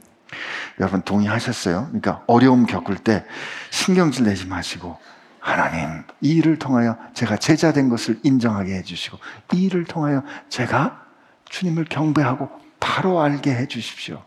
여러분 0.80 1.02
동의하셨어요? 1.02 1.88
그러니까 1.88 2.24
어려움 2.28 2.66
겪을 2.66 2.98
때 2.98 3.26
신경질 3.70 4.26
내지 4.26 4.48
마시고 4.48 4.98
하나님 5.40 6.04
이 6.22 6.36
일을 6.36 6.58
통하여 6.58 6.98
제가 7.14 7.38
제자 7.38 7.74
된 7.74 7.90
것을 7.90 8.20
인정하게 8.24 8.76
해주시고 8.76 9.18
이 9.54 9.64
일을 9.66 9.86
통하여 9.86 10.24
제가 10.50 11.04
주님을 11.46 11.86
경배하고 11.86 12.50
바로 12.80 13.22
알게 13.22 13.54
해 13.54 13.68
주십시오. 13.68 14.24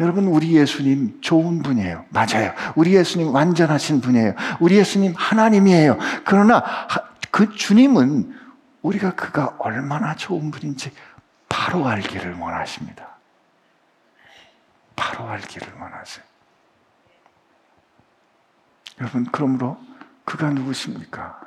여러분, 0.00 0.26
우리 0.26 0.56
예수님 0.56 1.20
좋은 1.20 1.62
분이에요. 1.62 2.04
맞아요. 2.08 2.52
우리 2.74 2.94
예수님 2.94 3.34
완전하신 3.34 4.00
분이에요. 4.00 4.34
우리 4.60 4.76
예수님 4.76 5.14
하나님이에요. 5.16 5.98
그러나 6.24 6.64
그 7.30 7.54
주님은 7.54 8.34
우리가 8.82 9.14
그가 9.14 9.54
얼마나 9.58 10.14
좋은 10.14 10.50
분인지 10.50 10.90
바로 11.48 11.86
알기를 11.86 12.34
원하십니다. 12.34 13.11
바로 15.02 15.28
알기를 15.28 15.72
원하세요. 15.80 16.24
여러분, 19.00 19.26
그러므로 19.32 19.76
그가 20.24 20.50
누구십니까? 20.50 21.40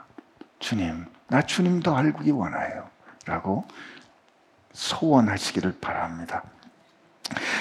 주님, 0.60 1.06
나 1.28 1.42
주님도 1.42 1.96
알기 1.96 2.32
원해요. 2.32 2.90
라고 3.26 3.66
소원하시기를 4.74 5.78
바랍니다. 5.80 6.44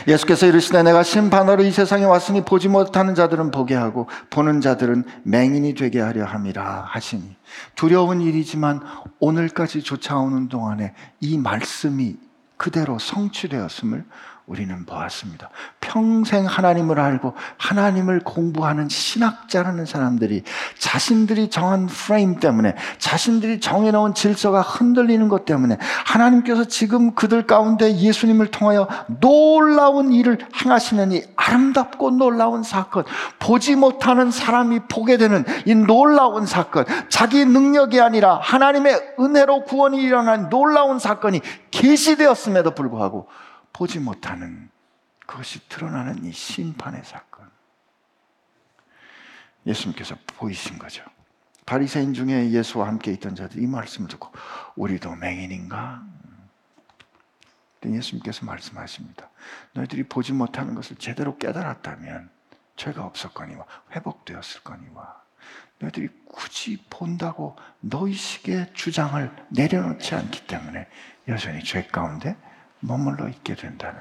예수께서 0.08 0.46
이르시되 0.46 0.82
내가 0.82 1.04
심판하러 1.04 1.62
이 1.62 1.70
세상에 1.70 2.04
왔으니 2.04 2.44
보지 2.44 2.68
못하는 2.68 3.14
자들은 3.14 3.52
보게 3.52 3.74
하고 3.74 4.08
보는 4.30 4.60
자들은 4.60 5.04
맹인이 5.22 5.74
되게 5.74 6.00
하려 6.00 6.26
함이라 6.26 6.86
하시니 6.90 7.36
두려운 7.76 8.20
일이지만 8.20 8.82
오늘까지 9.20 9.82
쫓아오는 9.82 10.48
동안에 10.48 10.92
이 11.20 11.38
말씀이 11.38 12.16
그대로 12.58 12.98
성취되었음을 12.98 14.04
우리는 14.46 14.84
보았습니다. 14.84 15.48
평생 15.80 16.44
하나님을 16.44 17.00
알고 17.00 17.32
하나님을 17.56 18.20
공부하는 18.20 18.90
신학자라는 18.90 19.86
사람들이 19.86 20.42
자신들이 20.78 21.48
정한 21.48 21.86
프레임 21.86 22.40
때문에 22.40 22.74
자신들이 22.98 23.60
정해놓은 23.60 24.12
질서가 24.12 24.60
흔들리는 24.60 25.28
것 25.28 25.46
때문에 25.46 25.78
하나님께서 26.04 26.64
지금 26.64 27.14
그들 27.14 27.46
가운데 27.46 27.96
예수님을 27.96 28.50
통하여 28.50 28.86
놀라운 29.20 30.12
일을 30.12 30.38
행하시는 30.62 31.12
이 31.12 31.22
아름답고 31.36 32.10
놀라운 32.10 32.62
사건, 32.62 33.04
보지 33.38 33.76
못하는 33.76 34.30
사람이 34.30 34.80
보게 34.90 35.16
되는 35.16 35.44
이 35.64 35.74
놀라운 35.74 36.44
사건, 36.44 36.84
자기 37.08 37.46
능력이 37.46 37.98
아니라 37.98 38.40
하나님의 38.42 39.14
은혜로 39.18 39.64
구원이 39.64 40.02
일어난 40.02 40.50
놀라운 40.50 40.98
사건이 40.98 41.40
계시되었음에도 41.70 42.74
불구하고 42.74 43.26
보지 43.74 43.98
못하는 43.98 44.70
그것이 45.26 45.68
드러나는 45.68 46.24
이 46.24 46.32
심판의 46.32 47.04
사건. 47.04 47.50
예수님께서 49.66 50.16
보이신 50.38 50.78
거죠. 50.78 51.04
바리새인 51.66 52.14
중에 52.14 52.50
예수와 52.50 52.86
함께 52.86 53.12
있던 53.12 53.34
자들 53.34 53.62
이 53.62 53.66
말씀을 53.66 54.08
듣고 54.08 54.30
우리도 54.76 55.14
맹인인가? 55.16 56.02
예수님께서 57.84 58.46
말씀하십니다. 58.46 59.28
너희들이 59.74 60.04
보지 60.04 60.32
못하는 60.32 60.74
것을 60.74 60.96
제대로 60.96 61.36
깨달았다면 61.36 62.30
죄가 62.76 63.04
없었거니와 63.04 63.66
회복되었을 63.92 64.62
거니와 64.62 65.22
너희들이 65.80 66.08
굳이 66.26 66.82
본다고 66.88 67.56
너희식의 67.80 68.72
주장을 68.72 69.30
내려놓지 69.50 70.14
않기 70.14 70.46
때문에 70.46 70.88
여전히 71.28 71.62
죄 71.62 71.86
가운데 71.86 72.36
머물러 72.86 73.28
있게 73.28 73.54
된다는. 73.54 74.00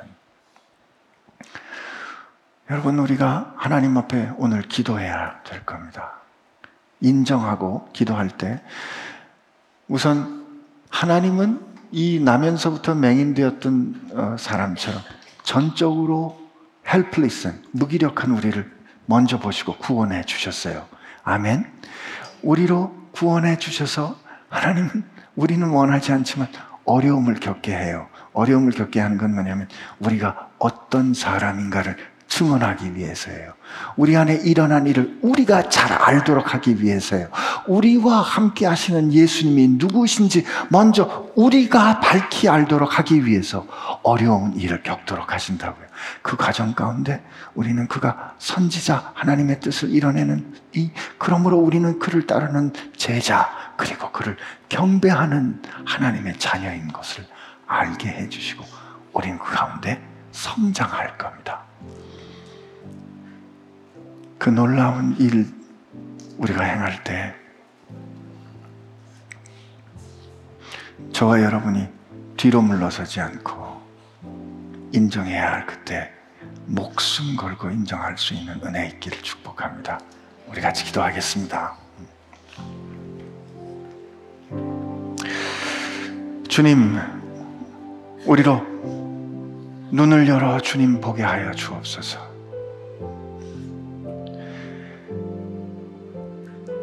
여러분, 2.69 2.99
우리가 2.99 3.53
하나님 3.57 3.97
앞에 3.97 4.31
오늘 4.37 4.61
기도해야 4.61 5.41
될 5.43 5.65
겁니다. 5.65 6.13
인정하고 7.01 7.89
기도할 7.93 8.29
때, 8.29 8.61
우선 9.87 10.45
하나님은 10.89 11.73
이 11.91 12.19
나면서부터 12.19 12.95
맹인되었던 12.95 14.11
어, 14.13 14.35
사람처럼 14.39 15.01
전적으로 15.43 16.41
헬플리슨, 16.87 17.63
무기력한 17.71 18.31
우리를 18.31 18.71
먼저 19.05 19.39
보시고 19.39 19.77
구원해 19.77 20.23
주셨어요. 20.23 20.87
아멘. 21.23 21.65
우리로 22.41 22.95
구원해 23.11 23.57
주셔서 23.57 24.17
하나님은 24.49 25.03
우리는 25.35 25.67
원하지 25.67 26.11
않지만 26.11 26.47
어려움을 26.85 27.35
겪게 27.35 27.75
해요. 27.75 28.07
어려움을 28.33 28.71
겪게 28.71 28.99
하는 28.99 29.17
건 29.17 29.33
뭐냐면 29.33 29.67
우리가 29.99 30.49
어떤 30.59 31.13
사람인가를 31.13 31.97
증언하기 32.33 32.95
위해서예요. 32.95 33.53
우리 33.95 34.17
안에 34.17 34.33
일어난 34.43 34.87
일을 34.87 35.19
우리가 35.21 35.69
잘 35.69 35.93
알도록 35.93 36.55
하기 36.55 36.81
위해서예요. 36.81 37.27
우리와 37.67 38.21
함께 38.21 38.65
하시는 38.65 39.13
예수님이 39.13 39.75
누구신지 39.77 40.43
먼저 40.69 41.29
우리가 41.35 41.99
밝히 41.99 42.49
알도록 42.49 42.97
하기 42.97 43.27
위해서 43.27 43.67
어려운 44.01 44.55
일을 44.55 44.81
겪도록 44.81 45.31
하신다고요. 45.31 45.85
그 46.23 46.35
과정 46.35 46.73
가운데 46.73 47.23
우리는 47.53 47.87
그가 47.87 48.33
선지자 48.39 49.11
하나님의 49.13 49.59
뜻을 49.59 49.91
이뤄내는 49.91 50.55
이 50.73 50.89
그러므로 51.19 51.57
우리는 51.59 51.99
그를 51.99 52.25
따르는 52.25 52.73
제자 52.97 53.47
그리고 53.77 54.11
그를 54.11 54.37
경배하는 54.69 55.61
하나님의 55.85 56.39
자녀인 56.39 56.87
것을 56.91 57.25
알게 57.73 58.09
해주시고 58.09 58.63
우리는 59.13 59.37
그 59.39 59.51
가운데 59.51 60.01
성장할 60.31 61.17
겁니다. 61.17 61.63
그 64.37 64.49
놀라운 64.49 65.15
일 65.19 65.47
우리가 66.37 66.63
행할 66.63 67.03
때 67.03 67.33
저와 71.11 71.41
여러분이 71.41 71.87
뒤로 72.37 72.61
물러서지 72.61 73.21
않고 73.21 73.81
인정해야 74.91 75.53
할 75.53 75.65
그때 75.65 76.11
목숨 76.65 77.35
걸고 77.35 77.69
인정할 77.69 78.17
수 78.17 78.33
있는 78.33 78.59
은혜 78.63 78.87
있기를 78.87 79.21
축복합니다. 79.21 79.99
우리 80.47 80.61
같이 80.61 80.83
기도하겠습니다. 80.85 81.75
주님, 86.47 87.22
우리로 88.25 88.61
눈을 89.91 90.27
열어 90.27 90.59
주님 90.59 91.01
보게 91.01 91.23
하여 91.23 91.51
주옵소서. 91.51 92.19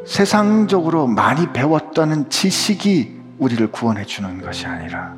세상적으로 0.06 1.06
많이 1.06 1.50
배웠다는 1.52 2.30
지식이 2.30 3.20
우리를 3.38 3.70
구원해 3.70 4.04
주는 4.04 4.40
것이 4.42 4.66
아니라 4.66 5.14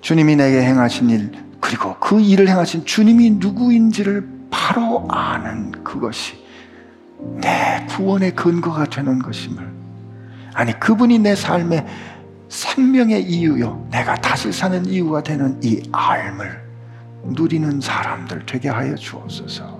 주님이 0.00 0.36
내게 0.36 0.62
행하신 0.62 1.10
일 1.10 1.32
그리고 1.60 1.96
그 1.98 2.20
일을 2.20 2.48
행하신 2.48 2.84
주님이 2.84 3.30
누구인지를 3.32 4.26
바로 4.50 5.06
아는 5.10 5.72
그것이 5.84 6.44
내 7.40 7.86
구원의 7.90 8.34
근거가 8.36 8.84
되는 8.84 9.18
것임을 9.18 9.68
아니 10.54 10.78
그분이 10.78 11.18
내 11.18 11.34
삶의 11.34 11.84
생명의 12.48 13.22
이유요. 13.22 13.86
내가 13.90 14.14
다시 14.16 14.52
사는 14.52 14.84
이유가 14.86 15.22
되는 15.22 15.58
이 15.62 15.82
알을 15.92 16.62
누리는 17.24 17.80
사람들 17.80 18.46
되게 18.46 18.68
하여 18.68 18.94
주옵소서. 18.94 19.78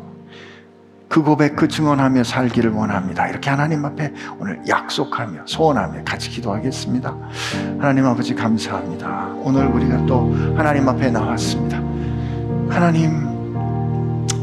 그 1.09 1.23
고백, 1.23 1.57
그 1.57 1.69
증언하며 1.69 2.23
살기를 2.23 2.71
원합니다. 2.73 3.27
이렇게 3.29 3.49
하나님 3.49 3.83
앞에 3.85 4.13
오늘 4.39 4.61
약속하며 4.69 5.47
소원하며 5.47 6.05
같이 6.05 6.29
기도하겠습니다. 6.29 7.17
하나님 7.79 8.05
아버지 8.05 8.35
감사합니다. 8.35 9.33
오늘 9.39 9.67
우리가 9.69 10.05
또 10.05 10.35
하나님 10.55 10.87
앞에 10.87 11.11
나왔습니다. 11.11 11.79
하나님, 12.69 13.27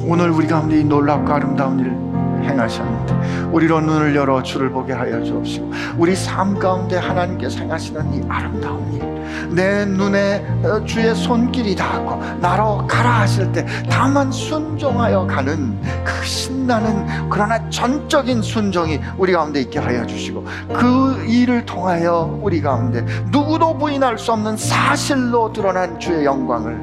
오늘 0.07 0.32
우리 0.32 0.47
가운데 0.47 0.80
이 0.80 0.84
놀랍고 0.84 1.32
아름다운 1.32 1.80
일 1.80 2.14
행하셨는데 2.45 3.49
우리로 3.51 3.81
눈을 3.81 4.15
열어 4.15 4.41
주를 4.43 4.69
보게 4.69 4.93
하여 4.93 5.23
주옵시고 5.23 5.71
우리 5.97 6.15
삶 6.15 6.57
가운데 6.59 6.97
하나님께서 6.97 7.59
행하시는 7.59 8.13
이 8.13 8.21
아름다운 8.29 8.93
일 8.93 9.15
내 9.49 9.85
눈에 9.85 10.45
어, 10.63 10.83
주의 10.85 11.13
손길이 11.15 11.75
닿았고 11.75 12.39
나로 12.39 12.85
가라 12.87 13.21
하실 13.21 13.51
때 13.51 13.65
다만 13.89 14.31
순종하여 14.31 15.25
가는 15.27 15.79
그 16.03 16.25
신나는 16.25 17.29
그러나 17.29 17.69
전적인 17.69 18.41
순종이 18.41 18.99
우리 19.17 19.33
가운데 19.33 19.61
있게 19.61 19.79
하여 19.79 20.05
주시고 20.05 20.45
그 20.73 21.23
일을 21.27 21.65
통하여 21.65 22.37
우리 22.41 22.61
가운데 22.61 23.01
누구도 23.31 23.77
부인할 23.77 24.17
수 24.17 24.31
없는 24.33 24.57
사실로 24.57 25.51
드러난 25.53 25.99
주의 25.99 26.25
영광을 26.25 26.79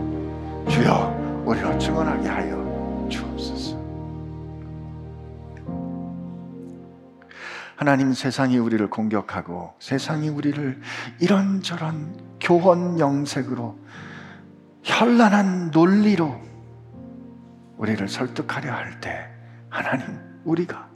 주여 0.68 1.42
우리로 1.44 1.78
증언하게 1.78 2.28
하여 2.28 2.61
하나님 7.82 8.12
세상이 8.12 8.58
우리를 8.58 8.88
공격하고 8.90 9.74
세상이 9.80 10.28
우리를 10.28 10.80
이런저런 11.18 12.16
교원 12.40 13.00
영색으로 13.00 13.76
현란한 14.84 15.72
논리로 15.72 16.40
우리를 17.78 18.08
설득하려 18.08 18.72
할 18.72 19.00
때 19.00 19.28
하나님 19.68 20.16
우리가 20.44 20.88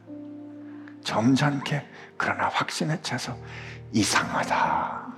점잖게 1.03 1.85
그러나 2.17 2.47
확신에 2.47 3.03
차서 3.03 3.37
이상하다. 3.91 5.09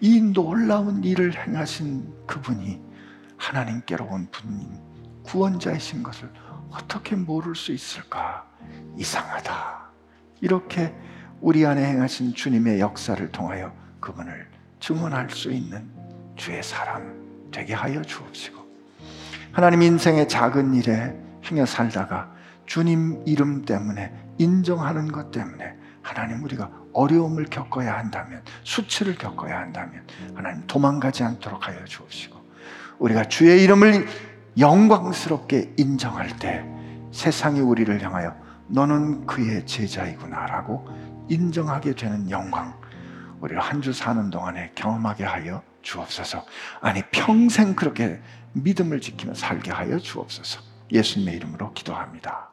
이 0.00 0.22
놀라운 0.22 1.04
일을 1.04 1.36
행하신 1.36 2.26
그분이 2.26 2.80
하나님께로 3.36 4.06
온 4.06 4.26
분인 4.30 4.70
구원자이신 5.22 6.02
것을 6.02 6.32
어떻게 6.70 7.14
모를 7.14 7.54
수 7.54 7.72
있을까? 7.72 8.46
이상하다. 8.96 9.81
이렇게 10.42 10.92
우리 11.40 11.64
안에 11.64 11.82
행하신 11.82 12.34
주님의 12.34 12.80
역사를 12.80 13.32
통하여 13.32 13.72
그분을 14.00 14.48
증언할 14.80 15.30
수 15.30 15.50
있는 15.50 15.88
주의 16.36 16.62
사람 16.62 17.48
되게 17.50 17.72
하여 17.72 18.02
주옵시고 18.02 18.60
하나님 19.52 19.82
인생의 19.82 20.28
작은 20.28 20.74
일에 20.74 21.16
행여 21.44 21.64
살다가 21.64 22.32
주님 22.66 23.22
이름 23.24 23.64
때문에 23.64 24.12
인정하는 24.38 25.12
것 25.12 25.30
때문에 25.30 25.76
하나님 26.02 26.42
우리가 26.42 26.70
어려움을 26.92 27.46
겪어야 27.46 27.96
한다면 27.96 28.42
수치를 28.64 29.14
겪어야 29.14 29.60
한다면 29.60 30.04
하나님 30.34 30.66
도망가지 30.66 31.22
않도록 31.22 31.68
하여 31.68 31.84
주옵시고 31.84 32.36
우리가 32.98 33.24
주의 33.28 33.62
이름을 33.62 34.06
영광스럽게 34.58 35.74
인정할 35.76 36.36
때 36.38 36.64
세상이 37.12 37.60
우리를 37.60 38.02
향하여 38.02 38.41
너는 38.72 39.26
그의 39.26 39.66
제자이구나라고 39.66 40.88
인정하게 41.28 41.94
되는 41.94 42.30
영광 42.30 42.74
우리를 43.40 43.60
한 43.60 43.80
주 43.82 43.92
사는 43.92 44.30
동안에 44.30 44.72
경험하게 44.74 45.24
하여 45.24 45.62
주옵소서. 45.82 46.44
아니 46.80 47.02
평생 47.10 47.74
그렇게 47.74 48.20
믿음을 48.52 49.00
지키며 49.00 49.34
살게 49.34 49.70
하여 49.72 49.98
주옵소서. 49.98 50.60
예수님의 50.92 51.36
이름으로 51.36 51.72
기도합니다. 51.72 52.51